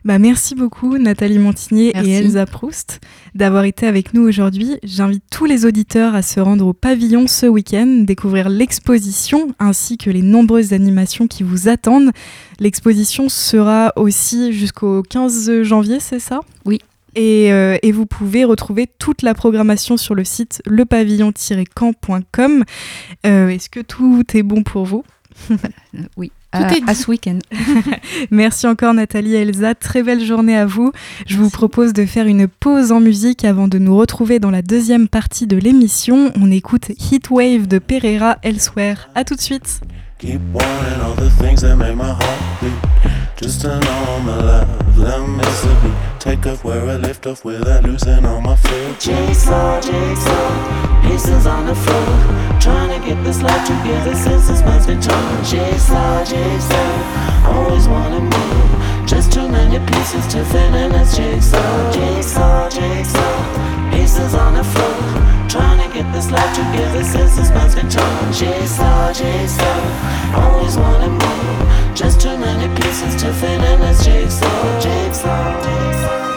Bah, 0.08 0.20
merci 0.20 0.56
beaucoup 0.56 0.98
Nathalie 0.98 1.38
Montigné 1.38 1.90
et 1.90 2.14
Elsa 2.14 2.46
Proust 2.46 3.02
d'avoir 3.36 3.66
été 3.66 3.86
avec 3.86 4.14
nous 4.14 4.22
aujourd'hui. 4.22 4.78
J'invite 4.82 5.26
tous 5.30 5.44
les 5.44 5.66
auditeurs 5.66 6.16
à 6.16 6.22
se 6.22 6.40
rendre 6.40 6.66
au 6.66 6.72
pavillon 6.72 7.28
ce 7.28 7.46
week-end, 7.46 8.06
découvrir 8.06 8.48
l'exposition 8.48 9.54
ainsi 9.60 9.98
que 9.98 10.10
les 10.10 10.22
nombreuses 10.22 10.72
animations 10.72 11.28
qui 11.28 11.44
vous 11.44 11.68
attendent. 11.68 12.12
L'exposition 12.62 13.28
sera 13.28 13.92
aussi 13.98 14.54
jusqu'au 14.54 15.04
15 15.04 15.64
janvier, 15.64 16.00
c'est 16.00 16.20
ça? 16.20 16.40
Oui. 16.64 16.80
Et, 17.16 17.52
euh, 17.52 17.78
et, 17.82 17.92
vous 17.92 18.06
pouvez 18.06 18.46
retrouver 18.46 18.88
toute 18.88 19.24
la 19.24 19.34
programmation 19.34 19.98
sur 19.98 20.16
le 20.16 20.24
site 20.24 20.62
lepavillon-camp.com. 20.68 22.64
Euh, 23.26 23.50
est-ce 23.50 23.70
que 23.70 23.82
tout 23.82 24.24
est 24.34 24.44
bon 24.44 24.64
pour 24.64 24.86
vous? 24.86 25.04
Oui. 26.16 26.32
Tout 26.54 26.64
à, 26.64 26.92
à 26.92 26.96
ce 26.96 27.10
week-end. 27.10 27.40
Merci 28.32 28.68
encore 28.68 28.94
Nathalie 28.94 29.36
et 29.36 29.42
Elsa. 29.42 29.76
Très 29.76 30.02
belle 30.02 30.24
journée 30.24 30.56
à 30.58 30.66
vous. 30.66 30.92
Je 31.28 31.38
vous 31.38 31.50
propose 31.50 31.94
de 31.94 32.06
faire 32.06 32.26
une 32.26 32.48
pause 32.48 32.92
en 32.92 33.00
musique 33.00 33.44
avant 33.44 33.68
de 33.68 33.78
nous 33.78 33.98
retrouver 33.98 34.40
dans 34.40 34.52
la 34.52 34.62
deuxième 34.62 35.08
partie 35.08 35.46
de 35.46 35.58
l'émission. 35.58 36.32
On 36.40 36.50
écoute 36.50 36.90
Heatwave 36.90 37.68
de 37.68 37.80
Pereira 37.80 38.38
Elsewhere. 38.44 39.10
À 39.14 39.24
tout 39.24 39.36
de 39.36 39.42
suite. 39.42 39.82
Keep 40.20 40.42
wanting 40.52 41.00
all 41.06 41.14
the 41.16 41.30
things 41.38 41.62
that 41.62 41.76
make 41.76 41.96
my 41.96 42.06
heart 42.06 42.40
beat. 42.60 42.72
Just 43.40 43.62
turn 43.62 43.84
on 43.84 44.26
my 44.26 44.36
love, 44.42 44.98
let 44.98 45.20
me 45.28 45.44
see. 45.44 45.70
Take 46.18 46.48
off 46.48 46.64
where 46.64 46.82
I 46.90 46.98
lift 46.98 47.28
off 47.28 47.46
without 47.46 47.84
losing 47.84 48.26
all 48.26 48.42
my 48.42 48.56
fear. 48.56 48.96
Jigsaw, 49.00 49.80
jigsaw, 49.80 50.87
pieces 51.08 51.48
on 51.48 51.66
the 51.66 51.76
floor. 51.76 52.12
Trying 52.60 52.92
to 53.00 53.00
get 53.08 53.24
this 53.24 53.42
life 53.42 53.66
together 53.66 54.16
since 54.16 54.48
this 54.48 54.62
man's 54.62 54.86
been 54.86 55.02
torn. 55.02 55.44
Jigsaw, 55.44 56.24
jigsaw, 56.26 57.48
always 57.54 57.88
wanna 57.88 58.20
move. 58.20 59.08
Just 59.08 59.32
too 59.32 59.48
many 59.48 59.80
pieces 59.92 60.28
to 60.34 60.44
fit 60.46 60.74
in 60.74 60.92
this 60.92 61.16
jigsaw. 61.16 61.92
Jigsaw, 61.92 62.70
jigsaw, 62.70 63.92
pieces 63.92 64.34
on 64.36 64.54
the 64.56 64.64
floor. 64.64 64.98
Trying 65.48 65.80
to 65.84 65.90
get 65.96 66.12
this 66.14 66.30
life 66.30 66.54
together 66.54 67.04
since 67.04 67.36
this 67.38 67.50
man's 67.52 67.76
been 67.76 67.90
torn. 67.90 68.34
Jigsaw, 68.34 69.14
jigsaw, 69.14 69.80
always 70.36 70.76
wanna 70.78 71.10
move. 71.10 71.96
Just 71.96 72.20
too 72.22 72.38
many 72.38 72.68
pieces 72.82 73.16
to 73.22 73.34
fit 73.34 73.62
in 73.72 73.80
this 73.80 74.04
jigsaw, 74.06 74.80
jigsaw, 74.80 75.64
jigsaw. 75.64 76.37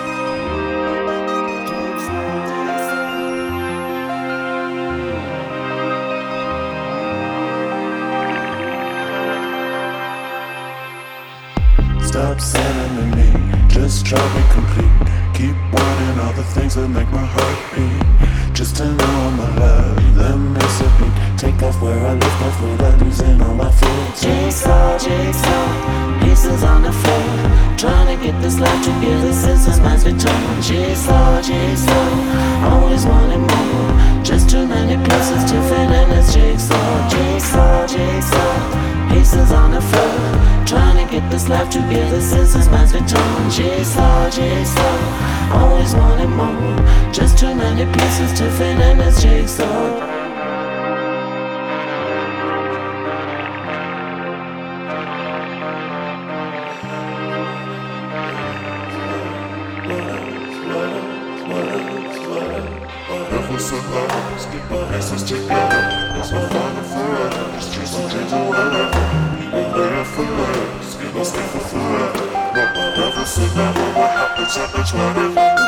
Stop 12.21 12.39
sending 12.39 13.11
me, 13.17 13.33
just 13.67 14.05
try 14.05 14.19
to 14.21 14.43
complete. 14.53 14.93
Keep 15.33 15.57
wanting 15.73 16.21
all 16.21 16.35
the 16.35 16.45
things 16.53 16.75
that 16.75 16.87
make 16.89 17.11
my 17.11 17.25
heart 17.25 17.59
beat. 17.73 18.55
Just 18.55 18.77
to 18.77 18.85
know 18.85 19.31
my 19.41 19.49
love, 19.57 19.97
the 20.15 20.37
Mississippi 20.37 21.09
Take 21.39 21.63
off 21.63 21.81
where 21.81 21.97
I 21.97 22.13
left 22.13 22.43
off 22.43 22.61
without 22.61 23.01
losing 23.01 23.41
all 23.41 23.55
my 23.55 23.73
feet 23.73 24.21
Jigsaw, 24.21 24.99
jigsaw, 24.99 26.21
pieces 26.21 26.63
on 26.63 26.83
the 26.83 26.93
floor. 26.93 27.79
Trying 27.79 28.15
to 28.15 28.23
get 28.23 28.37
this 28.43 28.61
life 28.61 28.85
together 28.85 29.33
since 29.33 29.65
this 29.65 29.79
been 30.05 30.19
torn. 30.19 30.61
Jigsaw, 30.61 31.41
jigsaw, 31.41 32.69
always 32.69 33.07
wanted 33.07 33.41
more. 33.49 34.23
Just 34.23 34.51
too 34.51 34.67
many 34.67 35.03
pieces 35.09 35.43
to 35.51 35.57
fit 35.73 35.89
in 35.89 36.11
this 36.11 36.35
jigsaw. 36.35 37.09
Jigsaw, 37.09 37.87
jigsaw, 37.87 38.90
pieces 39.11 39.53
on 39.53 39.73
the 39.73 39.81
floor. 39.81 40.67
Trying 40.67 41.05
to 41.05 41.13
get 41.13 41.29
this 41.31 41.49
life 41.49 41.69
together 41.69 42.21
since 42.21 42.55
this 42.55 42.69
mind's 42.69 42.93
been 42.93 43.07
torn. 43.07 43.51
Jigsaw, 43.51 44.31
jigsaw, 44.31 45.53
always 45.53 45.95
wanted 45.95 46.31
more. 46.31 47.13
Just 47.13 47.39
too 47.39 47.55
many 47.55 47.85
pieces 47.93 48.39
to 48.39 48.51
fit 48.51 48.79
in 48.79 48.99
this 48.99 49.23
jigsaw. 49.23 50.21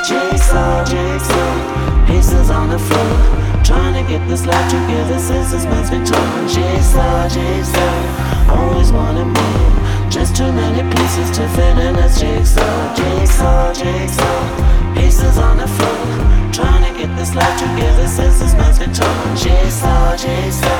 Jigsaw, 0.04 0.85
jigsaw, 0.85 2.07
pieces 2.07 2.50
on 2.50 2.71
the 2.71 2.78
floor. 2.78 3.62
Trying 3.62 3.95
to 3.95 4.02
get 4.11 4.26
this 4.28 4.45
life 4.45 4.69
together 4.71 5.19
since 5.19 5.52
this 5.52 5.64
man's 5.64 5.90
been 5.90 6.04
torn. 6.04 6.49
Jigsaw, 6.49 7.28
jigsaw, 7.28 8.50
always 8.50 8.90
wanted 8.90 9.26
more. 9.26 10.11
Just 10.11 10.35
too 10.35 10.50
many 10.52 10.83
pieces 10.97 11.31
to 11.37 11.49
fit 11.50 11.78
in 11.78 11.95
this 11.95 12.19
jigsaw. 12.21 12.95
Jigsaw, 12.97 13.73
jigsaw, 13.73 14.95
pieces 14.95 15.38
on 15.38 15.59
the 15.59 15.69
floor. 15.69 16.52
Trying 16.52 16.83
to 16.83 16.92
get 16.99 17.16
this 17.16 17.35
life 17.35 17.59
together 17.61 18.09
since 18.09 18.40
this 18.40 18.54
man's 18.54 18.78
been 18.78 18.92
torn. 18.92 19.37
Jigsaw, 19.37 20.16
jigsaw, 20.16 20.71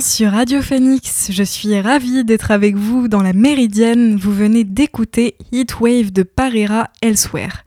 sur 0.00 0.30
Radio 0.32 0.62
Phoenix. 0.62 1.28
Je 1.32 1.42
suis 1.42 1.80
ravie 1.80 2.24
d'être 2.24 2.50
avec 2.50 2.76
vous 2.76 3.08
dans 3.08 3.22
la 3.22 3.32
Méridienne. 3.32 4.16
Vous 4.16 4.32
venez 4.32 4.62
d'écouter 4.64 5.34
Heatwave 5.52 6.12
de 6.12 6.22
Parera 6.22 6.88
Elsewhere. 7.00 7.64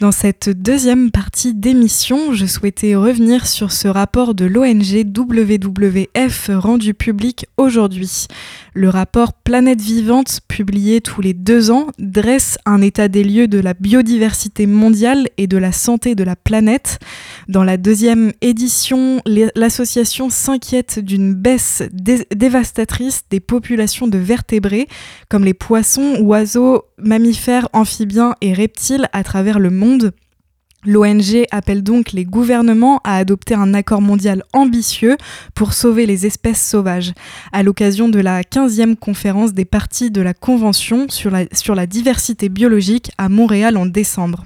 Dans 0.00 0.10
cette 0.10 0.50
deuxième 0.50 1.12
partie 1.12 1.54
d'émission, 1.54 2.32
je 2.32 2.46
souhaitais 2.46 2.96
revenir 2.96 3.46
sur 3.46 3.70
ce 3.70 3.86
rapport 3.86 4.34
de 4.34 4.44
l'ONG 4.44 5.06
WWF 5.16 6.50
rendu 6.52 6.94
public 6.94 7.46
aujourd'hui. 7.56 8.26
Le 8.74 8.88
rapport 8.88 9.34
Planète 9.34 9.80
Vivante, 9.80 10.40
publié 10.48 11.00
tous 11.00 11.20
les 11.20 11.32
deux 11.32 11.70
ans, 11.70 11.86
dresse 12.00 12.58
un 12.66 12.82
état 12.82 13.06
des 13.06 13.22
lieux 13.22 13.46
de 13.46 13.60
la 13.60 13.72
biodiversité 13.72 14.66
mondiale 14.66 15.28
et 15.38 15.46
de 15.46 15.58
la 15.58 15.70
santé 15.70 16.16
de 16.16 16.24
la 16.24 16.34
planète. 16.34 16.98
Dans 17.46 17.62
la 17.62 17.76
deuxième 17.76 18.32
édition, 18.40 19.22
l'association 19.54 20.28
s'inquiète 20.28 20.98
d'une 20.98 21.34
baisse 21.34 21.84
dévastatrice 22.34 23.22
des 23.30 23.38
populations 23.38 24.08
de 24.08 24.18
vertébrés, 24.18 24.88
comme 25.28 25.44
les 25.44 25.54
poissons, 25.54 26.16
oiseaux, 26.20 26.82
mammifères, 26.98 27.68
amphibiens 27.72 28.34
et 28.40 28.54
reptiles 28.54 29.08
à 29.12 29.22
travers 29.22 29.60
le 29.60 29.70
monde. 29.70 29.83
L'ONG 30.86 31.46
appelle 31.50 31.82
donc 31.82 32.12
les 32.12 32.26
gouvernements 32.26 33.00
à 33.04 33.16
adopter 33.16 33.54
un 33.54 33.72
accord 33.72 34.02
mondial 34.02 34.42
ambitieux 34.52 35.16
pour 35.54 35.72
sauver 35.72 36.04
les 36.04 36.26
espèces 36.26 36.62
sauvages, 36.62 37.12
à 37.52 37.62
l'occasion 37.62 38.10
de 38.10 38.20
la 38.20 38.42
15e 38.42 38.94
conférence 38.96 39.54
des 39.54 39.64
parties 39.64 40.10
de 40.10 40.20
la 40.20 40.34
Convention 40.34 41.06
sur 41.08 41.30
la, 41.30 41.44
sur 41.52 41.74
la 41.74 41.86
diversité 41.86 42.50
biologique 42.50 43.10
à 43.16 43.30
Montréal 43.30 43.78
en 43.78 43.86
décembre. 43.86 44.44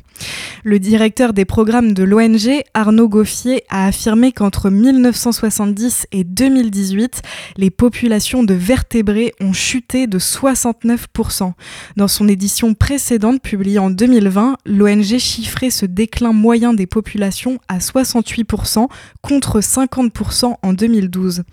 Le 0.65 0.79
directeur 0.79 1.33
des 1.33 1.45
programmes 1.45 1.93
de 1.93 2.03
l'ONG, 2.03 2.63
Arnaud 2.75 3.09
Goffier, 3.09 3.63
a 3.69 3.87
affirmé 3.87 4.33
qu'entre 4.33 4.71
1970 4.71 6.07
et 6.13 6.25
2018, 6.25 7.23
les 7.57 7.71
populations 7.71 8.43
de 8.43 8.55
vertébrés 8.55 9.33
ont 9.41 9.53
chuté 9.53 10.07
de 10.07 10.19
69%. 10.19 11.53
Dans 11.97 12.09
son 12.09 12.29
édition 12.29 12.75
précédente, 12.75 13.41
publiée 13.41 13.79
en 13.79 13.91
2020, 13.91 14.57
l'ONG 14.67 15.19
chiffrait 15.19 15.71
ce 15.71 15.87
déclin 15.87 16.33
moyen 16.33 16.75
des 16.75 16.87
populations 16.87 17.59
à 17.69 17.79
68% 17.79 18.89
contre 19.23 19.61
50% 19.61 20.55
en 20.61 20.73
2012. 20.73 21.45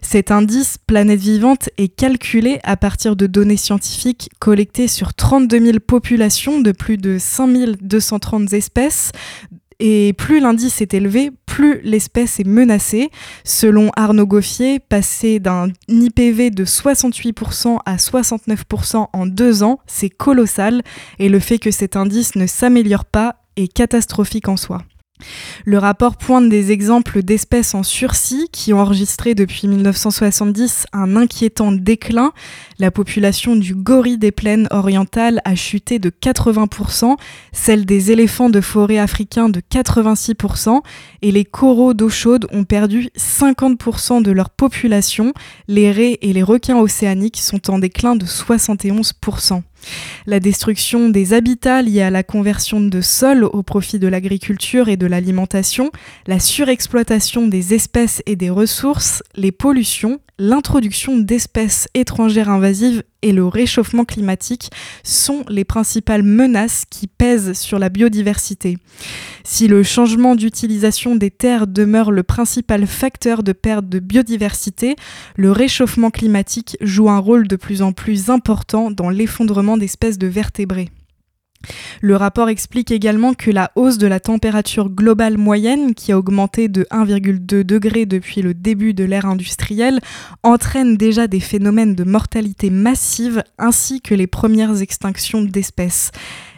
Cet 0.00 0.30
indice 0.30 0.76
Planète 0.86 1.20
Vivante 1.20 1.70
est 1.78 1.88
calculé 1.88 2.60
à 2.62 2.76
partir 2.76 3.16
de 3.16 3.26
données 3.26 3.56
scientifiques 3.56 4.30
collectées 4.38 4.88
sur 4.88 5.14
32 5.14 5.58
000 5.58 5.78
populations 5.80 6.60
de 6.60 6.72
plus 6.72 6.96
de 6.96 7.18
5200 7.18 8.03
230 8.04 8.52
espèces. 8.52 9.12
Et 9.80 10.12
plus 10.12 10.38
l'indice 10.38 10.80
est 10.80 10.94
élevé, 10.94 11.32
plus 11.46 11.80
l'espèce 11.82 12.38
est 12.38 12.46
menacée. 12.46 13.10
Selon 13.42 13.90
Arnaud 13.96 14.26
Goffier, 14.26 14.78
passer 14.78 15.40
d'un 15.40 15.68
IPV 15.88 16.50
de 16.50 16.64
68% 16.64 17.78
à 17.84 17.96
69% 17.96 19.08
en 19.12 19.26
deux 19.26 19.62
ans, 19.62 19.80
c'est 19.86 20.10
colossal. 20.10 20.82
Et 21.18 21.28
le 21.28 21.40
fait 21.40 21.58
que 21.58 21.72
cet 21.72 21.96
indice 21.96 22.36
ne 22.36 22.46
s'améliore 22.46 23.04
pas 23.04 23.36
est 23.56 23.72
catastrophique 23.72 24.48
en 24.48 24.56
soi. 24.56 24.82
Le 25.64 25.78
rapport 25.78 26.16
pointe 26.16 26.48
des 26.48 26.72
exemples 26.72 27.22
d'espèces 27.22 27.74
en 27.74 27.82
sursis 27.82 28.48
qui 28.52 28.72
ont 28.72 28.80
enregistré 28.80 29.34
depuis 29.34 29.68
1970 29.68 30.86
un 30.92 31.16
inquiétant 31.16 31.72
déclin. 31.72 32.32
La 32.78 32.90
population 32.90 33.56
du 33.56 33.74
gorille 33.74 34.18
des 34.18 34.32
plaines 34.32 34.68
orientales 34.70 35.40
a 35.44 35.54
chuté 35.54 35.98
de 35.98 36.10
80%, 36.10 37.16
celle 37.52 37.86
des 37.86 38.10
éléphants 38.10 38.50
de 38.50 38.60
forêt 38.60 38.98
africains 38.98 39.48
de 39.48 39.60
86%, 39.60 40.80
et 41.22 41.30
les 41.30 41.44
coraux 41.44 41.94
d'eau 41.94 42.08
chaude 42.08 42.46
ont 42.52 42.64
perdu 42.64 43.08
50% 43.16 44.22
de 44.22 44.30
leur 44.30 44.50
population. 44.50 45.32
Les 45.68 45.90
raies 45.90 46.18
et 46.22 46.32
les 46.32 46.42
requins 46.42 46.78
océaniques 46.78 47.38
sont 47.40 47.70
en 47.70 47.78
déclin 47.78 48.16
de 48.16 48.26
71%. 48.26 49.62
La 50.26 50.40
destruction 50.40 51.08
des 51.08 51.32
habitats 51.32 51.82
liés 51.82 52.02
à 52.02 52.10
la 52.10 52.22
conversion 52.22 52.80
de 52.80 53.00
sols 53.00 53.44
au 53.44 53.62
profit 53.62 53.98
de 53.98 54.08
l'agriculture 54.08 54.88
et 54.88 54.96
de 54.96 55.06
l'alimentation, 55.06 55.90
la 56.26 56.40
surexploitation 56.40 57.46
des 57.46 57.74
espèces 57.74 58.22
et 58.26 58.36
des 58.36 58.50
ressources, 58.50 59.22
les 59.36 59.52
pollutions, 59.52 60.20
l'introduction 60.38 61.18
d'espèces 61.18 61.88
étrangères 61.94 62.48
invasives 62.48 63.02
et 63.22 63.32
le 63.32 63.46
réchauffement 63.46 64.04
climatique 64.04 64.70
sont 65.02 65.44
les 65.48 65.64
principales 65.64 66.22
menaces 66.22 66.84
qui 66.90 67.06
pèsent 67.06 67.52
sur 67.52 67.78
la 67.78 67.88
biodiversité. 67.88 68.78
Si 69.44 69.68
le 69.68 69.82
changement 69.82 70.34
d'utilisation 70.34 71.16
des 71.16 71.30
terres 71.30 71.66
demeure 71.66 72.10
le 72.10 72.22
principal 72.22 72.86
facteur 72.86 73.42
de 73.42 73.52
perte 73.52 73.88
de 73.88 73.98
biodiversité, 73.98 74.96
le 75.36 75.52
réchauffement 75.52 76.10
climatique 76.10 76.76
joue 76.80 77.08
un 77.08 77.18
rôle 77.18 77.46
de 77.46 77.56
plus 77.56 77.82
en 77.82 77.92
plus 77.92 78.30
important 78.30 78.90
dans 78.90 79.10
l'effondrement 79.10 79.76
d'espèces 79.76 80.18
de 80.18 80.26
vertébrés. 80.26 80.90
Le 82.00 82.16
rapport 82.16 82.48
explique 82.48 82.90
également 82.90 83.34
que 83.34 83.50
la 83.50 83.70
hausse 83.76 83.98
de 83.98 84.06
la 84.06 84.20
température 84.20 84.90
globale 84.90 85.38
moyenne, 85.38 85.94
qui 85.94 86.12
a 86.12 86.18
augmenté 86.18 86.68
de 86.68 86.86
1,2 86.90 87.62
degré 87.62 88.06
depuis 88.06 88.42
le 88.42 88.54
début 88.54 88.94
de 88.94 89.04
l'ère 89.04 89.26
industrielle, 89.26 90.00
entraîne 90.42 90.96
déjà 90.96 91.26
des 91.26 91.40
phénomènes 91.40 91.94
de 91.94 92.04
mortalité 92.04 92.70
massive 92.70 93.42
ainsi 93.58 94.00
que 94.00 94.14
les 94.14 94.26
premières 94.26 94.82
extinctions 94.82 95.42
d'espèces. 95.42 96.10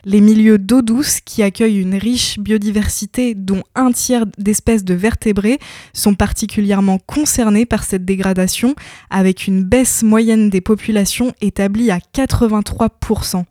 Les 0.08 0.20
milieux 0.20 0.56
d'eau 0.56 0.82
douce, 0.82 1.18
qui 1.18 1.42
accueillent 1.42 1.80
une 1.80 1.96
riche 1.96 2.38
biodiversité 2.38 3.34
dont 3.34 3.64
un 3.74 3.90
tiers 3.90 4.24
d'espèces 4.38 4.84
de 4.84 4.94
vertébrés, 4.94 5.58
sont 5.92 6.14
particulièrement 6.14 7.00
concernés 7.00 7.66
par 7.66 7.82
cette 7.82 8.04
dégradation, 8.04 8.76
avec 9.10 9.48
une 9.48 9.64
baisse 9.64 10.04
moyenne 10.04 10.48
des 10.48 10.60
populations 10.60 11.32
établie 11.40 11.90
à 11.90 11.98
83%. 11.98 13.42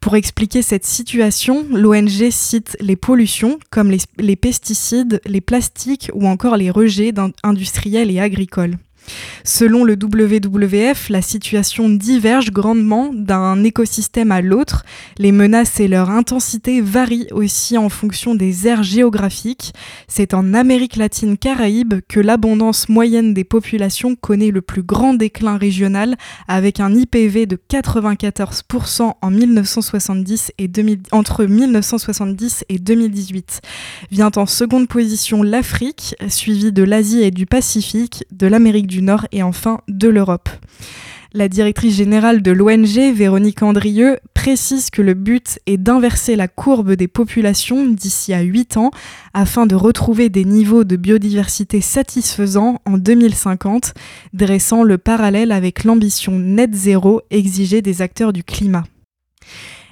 Pour 0.00 0.16
expliquer 0.16 0.62
cette 0.62 0.84
situation, 0.84 1.64
l'ONG 1.70 2.30
cite 2.30 2.76
les 2.80 2.96
pollutions, 2.96 3.60
comme 3.70 3.96
les, 4.18 4.36
pesticides, 4.36 5.20
les 5.24 5.40
plastiques 5.40 6.10
ou 6.14 6.26
encore 6.26 6.56
les 6.56 6.72
rejets 6.72 7.14
industriels 7.44 8.10
et 8.10 8.18
agricoles. 8.18 8.76
Selon 9.44 9.84
le 9.84 9.94
WWF, 9.94 11.08
la 11.08 11.22
situation 11.22 11.88
diverge 11.88 12.50
grandement 12.50 13.10
d'un 13.12 13.62
écosystème 13.64 14.32
à 14.32 14.40
l'autre. 14.40 14.84
Les 15.18 15.32
menaces 15.32 15.80
et 15.80 15.88
leur 15.88 16.10
intensité 16.10 16.80
varient 16.80 17.28
aussi 17.32 17.76
en 17.78 17.88
fonction 17.88 18.34
des 18.34 18.66
aires 18.68 18.82
géographiques. 18.82 19.72
C'est 20.08 20.34
en 20.34 20.54
Amérique 20.54 20.96
latine 20.96 21.36
Caraïbe 21.36 21.94
que 22.08 22.20
l'abondance 22.20 22.88
moyenne 22.88 23.34
des 23.34 23.44
populations 23.44 24.14
connaît 24.14 24.50
le 24.50 24.62
plus 24.62 24.82
grand 24.82 25.14
déclin 25.14 25.56
régional 25.56 26.16
avec 26.48 26.80
un 26.80 26.94
IPV 26.94 27.46
de 27.46 27.58
94% 27.70 29.12
en 29.20 29.30
1970 29.30 30.52
et 30.58 30.70
entre 31.12 31.44
1970 31.44 32.64
et 32.68 32.78
2018. 32.78 33.60
Vient 34.10 34.30
en 34.36 34.46
seconde 34.46 34.88
position 34.88 35.42
l'Afrique, 35.42 36.14
suivie 36.28 36.72
de 36.72 36.82
l'Asie 36.82 37.22
et 37.22 37.30
du 37.30 37.46
Pacifique, 37.46 38.24
de 38.30 38.46
l'Amérique 38.46 38.86
du 38.86 39.01
Nord 39.02 39.26
et 39.32 39.42
enfin 39.42 39.80
de 39.88 40.08
l'Europe. 40.08 40.48
La 41.34 41.48
directrice 41.48 41.96
générale 41.96 42.42
de 42.42 42.50
l'ONG, 42.50 43.14
Véronique 43.14 43.62
Andrieux, 43.62 44.18
précise 44.34 44.90
que 44.90 45.00
le 45.00 45.14
but 45.14 45.58
est 45.64 45.78
d'inverser 45.78 46.36
la 46.36 46.46
courbe 46.46 46.92
des 46.92 47.08
populations 47.08 47.86
d'ici 47.86 48.34
à 48.34 48.42
8 48.42 48.76
ans 48.76 48.90
afin 49.32 49.64
de 49.64 49.74
retrouver 49.74 50.28
des 50.28 50.44
niveaux 50.44 50.84
de 50.84 50.96
biodiversité 50.96 51.80
satisfaisants 51.80 52.80
en 52.84 52.98
2050, 52.98 53.94
dressant 54.34 54.82
le 54.82 54.98
parallèle 54.98 55.52
avec 55.52 55.84
l'ambition 55.84 56.38
net 56.38 56.74
zéro 56.74 57.22
exigée 57.30 57.80
des 57.80 58.02
acteurs 58.02 58.34
du 58.34 58.44
climat. 58.44 58.84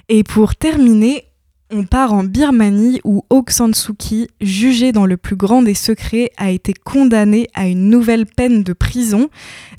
Et 0.09 0.23
pour 0.23 0.55
terminer, 0.55 1.30
on 1.71 1.83
part 1.83 2.13
en 2.13 2.23
Birmanie 2.23 2.99
où 3.03 3.23
Aung 3.29 3.49
San 3.49 3.73
Suu 3.73 3.93
Kyi, 3.93 4.27
jugé 4.41 4.91
dans 4.91 5.05
le 5.05 5.17
plus 5.17 5.35
grand 5.35 5.61
des 5.61 5.73
secrets, 5.73 6.31
a 6.37 6.51
été 6.51 6.73
condamné 6.73 7.47
à 7.53 7.67
une 7.67 7.89
nouvelle 7.89 8.25
peine 8.25 8.63
de 8.63 8.73
prison. 8.73 9.29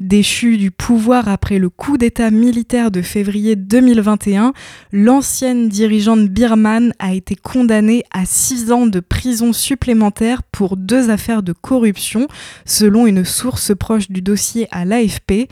Déchu 0.00 0.56
du 0.56 0.70
pouvoir 0.70 1.28
après 1.28 1.58
le 1.58 1.68
coup 1.68 1.98
d'État 1.98 2.30
militaire 2.30 2.90
de 2.90 3.02
février 3.02 3.56
2021, 3.56 4.52
l'ancienne 4.92 5.68
dirigeante 5.68 6.28
birmane 6.28 6.92
a 6.98 7.12
été 7.14 7.36
condamnée 7.36 8.04
à 8.12 8.24
six 8.24 8.72
ans 8.72 8.86
de 8.86 9.00
prison 9.00 9.52
supplémentaire 9.52 10.42
pour 10.42 10.76
deux 10.76 11.10
affaires 11.10 11.42
de 11.42 11.52
corruption, 11.52 12.26
selon 12.64 13.06
une 13.06 13.24
source 13.24 13.72
proche 13.74 14.10
du 14.10 14.22
dossier 14.22 14.66
à 14.70 14.84
l'AFP. 14.84 15.48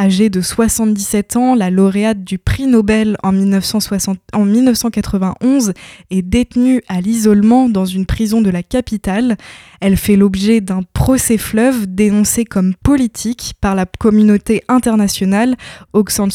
Âgée 0.00 0.30
de 0.30 0.40
77 0.40 1.36
ans, 1.36 1.54
la 1.54 1.68
lauréate 1.68 2.24
du 2.24 2.38
prix 2.38 2.66
Nobel 2.66 3.18
en, 3.22 3.32
1991 3.32 5.74
est 6.10 6.22
détenue 6.22 6.80
à 6.88 7.02
l'isolement 7.02 7.68
dans 7.68 7.84
une 7.84 8.06
prison 8.06 8.40
de 8.40 8.48
la 8.48 8.62
capitale. 8.62 9.36
Elle 9.82 9.98
fait 9.98 10.16
l'objet 10.16 10.62
d'un 10.62 10.80
procès 10.94 11.36
fleuve 11.36 11.86
dénoncé 11.86 12.46
comme 12.46 12.72
politique 12.82 13.52
par 13.60 13.74
la 13.74 13.84
communauté 13.84 14.62
internationale. 14.68 15.56
Aung 15.92 16.08
San 16.08 16.30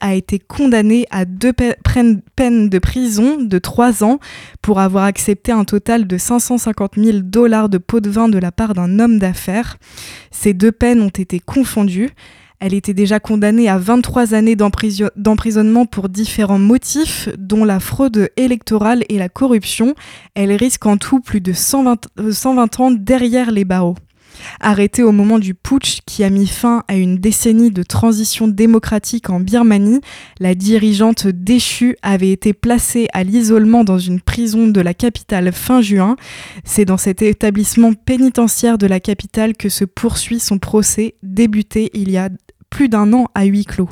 a 0.00 0.16
été 0.16 0.40
condamnée 0.40 1.06
à 1.12 1.26
deux 1.26 1.52
peines 1.52 2.68
de 2.68 2.78
prison 2.80 3.40
de 3.40 3.58
trois 3.60 4.02
ans 4.02 4.18
pour 4.62 4.80
avoir 4.80 5.04
accepté 5.04 5.52
un 5.52 5.62
total 5.62 6.08
de 6.08 6.18
550 6.18 6.94
000 6.96 7.18
dollars 7.20 7.68
de 7.68 7.78
pots 7.78 8.00
de 8.00 8.10
vin 8.10 8.28
de 8.28 8.38
la 8.38 8.50
part 8.50 8.74
d'un 8.74 8.98
homme 8.98 9.20
d'affaires. 9.20 9.76
Ces 10.32 10.54
deux 10.54 10.72
peines 10.72 11.02
ont 11.02 11.08
été 11.08 11.38
confondues. 11.38 12.10
Elle 12.58 12.72
était 12.72 12.94
déjà 12.94 13.20
condamnée 13.20 13.68
à 13.68 13.76
23 13.76 14.32
années 14.32 14.56
d'emprisonnement 14.56 15.84
pour 15.84 16.08
différents 16.08 16.58
motifs, 16.58 17.28
dont 17.36 17.64
la 17.64 17.80
fraude 17.80 18.30
électorale 18.36 19.04
et 19.08 19.18
la 19.18 19.28
corruption. 19.28 19.94
Elle 20.34 20.52
risque 20.52 20.86
en 20.86 20.96
tout 20.96 21.20
plus 21.20 21.40
de 21.40 21.52
120, 21.52 22.08
120 22.30 22.80
ans 22.80 22.90
derrière 22.90 23.50
les 23.50 23.64
barreaux. 23.64 23.96
Arrêtée 24.60 25.02
au 25.02 25.12
moment 25.12 25.38
du 25.38 25.54
putsch 25.54 26.00
qui 26.06 26.24
a 26.24 26.30
mis 26.30 26.46
fin 26.46 26.84
à 26.88 26.96
une 26.96 27.18
décennie 27.18 27.70
de 27.70 27.82
transition 27.82 28.48
démocratique 28.48 29.30
en 29.30 29.40
Birmanie, 29.40 30.00
la 30.40 30.54
dirigeante 30.54 31.26
déchue 31.26 31.96
avait 32.02 32.30
été 32.30 32.52
placée 32.52 33.08
à 33.12 33.24
l'isolement 33.24 33.84
dans 33.84 33.98
une 33.98 34.20
prison 34.20 34.68
de 34.68 34.80
la 34.80 34.94
capitale 34.94 35.52
fin 35.52 35.80
juin. 35.80 36.16
C'est 36.64 36.84
dans 36.84 36.96
cet 36.96 37.22
établissement 37.22 37.92
pénitentiaire 37.92 38.78
de 38.78 38.86
la 38.86 39.00
capitale 39.00 39.56
que 39.56 39.68
se 39.68 39.84
poursuit 39.84 40.40
son 40.40 40.58
procès 40.58 41.14
débuté 41.22 41.90
il 41.94 42.10
y 42.10 42.16
a 42.16 42.28
plus 42.70 42.88
d'un 42.88 43.12
an 43.12 43.26
à 43.34 43.44
huis 43.44 43.64
clos. 43.64 43.90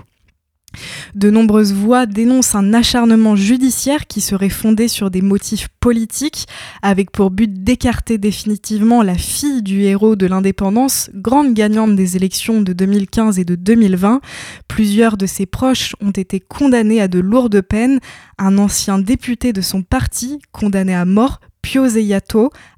De 1.15 1.31
nombreuses 1.31 1.73
voix 1.73 2.07
dénoncent 2.07 2.55
un 2.55 2.75
acharnement 2.75 3.37
judiciaire 3.37 4.07
qui 4.07 4.21
serait 4.21 4.49
fondé 4.49 4.89
sur 4.89 5.11
des 5.11 5.23
motifs 5.23 5.69
politiques, 5.81 6.47
avec 6.83 7.11
pour 7.11 7.31
but 7.31 7.63
d'écarter 7.63 8.19
définitivement 8.19 9.03
la 9.03 9.17
fille 9.17 9.63
du 9.63 9.83
héros 9.83 10.17
de 10.17 10.27
l'indépendance, 10.27 11.11
grande 11.15 11.55
gagnante 11.55 11.97
des 11.97 12.17
élections 12.17 12.61
de 12.61 12.73
2015 12.73 13.39
et 13.39 13.45
de 13.45 13.55
2020. 13.55 14.21
Plusieurs 14.69 15.17
de 15.17 15.27
ses 15.27 15.47
proches 15.47 15.95
ont 16.01 16.11
été 16.11 16.41
condamnés 16.41 17.01
à 17.01 17.09
de 17.09 17.19
lourdes 17.19 17.61
peines. 17.61 18.01
Un 18.39 18.59
ancien 18.59 18.99
député 18.99 19.53
de 19.53 19.61
son 19.61 19.83
parti, 19.83 20.41
condamné 20.53 20.95
à 20.95 21.05
mort, 21.05 21.41
Pio 21.63 21.87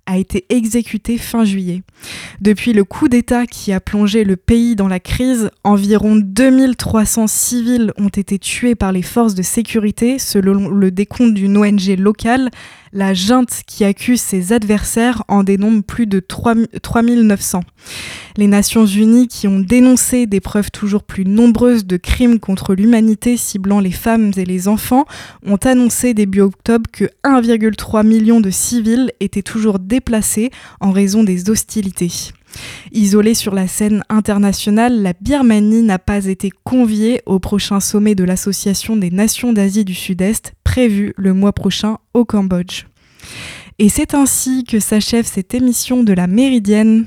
a 0.06 0.18
été 0.18 0.46
exécuté 0.48 1.18
fin 1.18 1.44
juillet. 1.44 1.82
Depuis 2.40 2.72
le 2.72 2.84
coup 2.84 3.08
d'État 3.08 3.46
qui 3.46 3.72
a 3.72 3.80
plongé 3.80 4.24
le 4.24 4.36
pays 4.36 4.76
dans 4.76 4.88
la 4.88 5.00
crise, 5.00 5.50
environ 5.64 6.16
2300 6.16 7.26
civils 7.26 7.92
ont 7.98 8.08
été 8.08 8.38
tués 8.38 8.74
par 8.74 8.92
les 8.92 9.02
forces 9.02 9.34
de 9.34 9.42
sécurité 9.42 10.18
selon 10.18 10.68
le 10.68 10.90
décompte 10.90 11.34
d'une 11.34 11.56
ONG 11.56 11.98
locale. 11.98 12.50
La 12.96 13.12
junte 13.12 13.60
qui 13.66 13.84
accuse 13.84 14.22
ses 14.22 14.54
adversaires 14.54 15.22
en 15.28 15.42
dénombre 15.42 15.82
plus 15.82 16.06
de 16.06 16.18
3900. 16.18 17.60
Les 18.38 18.46
Nations 18.46 18.86
Unies 18.86 19.28
qui 19.28 19.46
ont 19.46 19.60
dénoncé 19.60 20.26
des 20.26 20.40
preuves 20.40 20.70
toujours 20.70 21.02
plus 21.02 21.26
nombreuses 21.26 21.84
de 21.84 21.98
crimes 21.98 22.40
contre 22.40 22.74
l'humanité 22.74 23.36
ciblant 23.36 23.80
les 23.80 23.90
femmes 23.90 24.32
et 24.38 24.46
les 24.46 24.66
enfants 24.66 25.04
ont 25.44 25.56
annoncé 25.56 26.14
début 26.14 26.40
octobre 26.40 26.88
que 26.90 27.04
1,3 27.22 28.06
million 28.06 28.40
de 28.40 28.48
civils 28.48 29.12
étaient 29.20 29.42
toujours 29.42 29.78
déplacés 29.78 30.50
en 30.80 30.90
raison 30.90 31.22
des 31.22 31.50
hostilités. 31.50 32.32
Isolée 32.92 33.34
sur 33.34 33.54
la 33.54 33.68
scène 33.68 34.04
internationale, 34.08 35.02
la 35.02 35.12
Birmanie 35.20 35.82
n'a 35.82 35.98
pas 35.98 36.24
été 36.24 36.50
conviée 36.64 37.20
au 37.26 37.40
prochain 37.40 37.80
sommet 37.80 38.14
de 38.14 38.24
l'Association 38.24 38.96
des 38.96 39.10
Nations 39.10 39.52
d'Asie 39.52 39.84
du 39.84 39.94
Sud-Est 39.94 40.55
prévu 40.76 41.14
le 41.16 41.32
mois 41.32 41.54
prochain 41.54 41.96
au 42.12 42.26
Cambodge. 42.26 42.84
Et 43.78 43.88
c'est 43.88 44.12
ainsi 44.12 44.62
que 44.62 44.78
s'achève 44.78 45.24
cette 45.24 45.54
émission 45.54 46.02
de 46.02 46.12
la 46.12 46.26
Méridienne. 46.26 47.06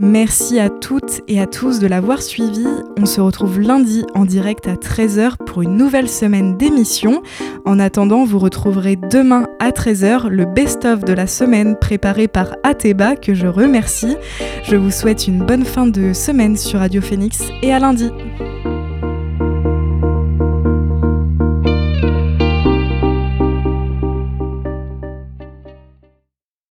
Merci 0.00 0.58
à 0.58 0.70
toutes 0.70 1.20
et 1.28 1.42
à 1.42 1.46
tous 1.46 1.78
de 1.78 1.86
l'avoir 1.86 2.22
suivi. 2.22 2.64
On 2.98 3.04
se 3.04 3.20
retrouve 3.20 3.60
lundi 3.60 4.06
en 4.14 4.24
direct 4.24 4.66
à 4.66 4.76
13h 4.76 5.44
pour 5.44 5.60
une 5.60 5.76
nouvelle 5.76 6.08
semaine 6.08 6.56
d'émission. 6.56 7.22
En 7.66 7.78
attendant, 7.78 8.24
vous 8.24 8.38
retrouverez 8.38 8.96
demain 8.96 9.46
à 9.60 9.68
13h 9.68 10.28
le 10.28 10.46
best-of 10.46 11.04
de 11.04 11.12
la 11.12 11.26
semaine 11.26 11.76
préparé 11.78 12.28
par 12.28 12.56
Ateba 12.62 13.14
que 13.14 13.34
je 13.34 13.46
remercie. 13.46 14.16
Je 14.62 14.76
vous 14.76 14.90
souhaite 14.90 15.28
une 15.28 15.44
bonne 15.44 15.66
fin 15.66 15.86
de 15.86 16.14
semaine 16.14 16.56
sur 16.56 16.78
Radio 16.78 17.02
Phoenix 17.02 17.42
et 17.60 17.74
à 17.74 17.78
lundi. 17.78 18.10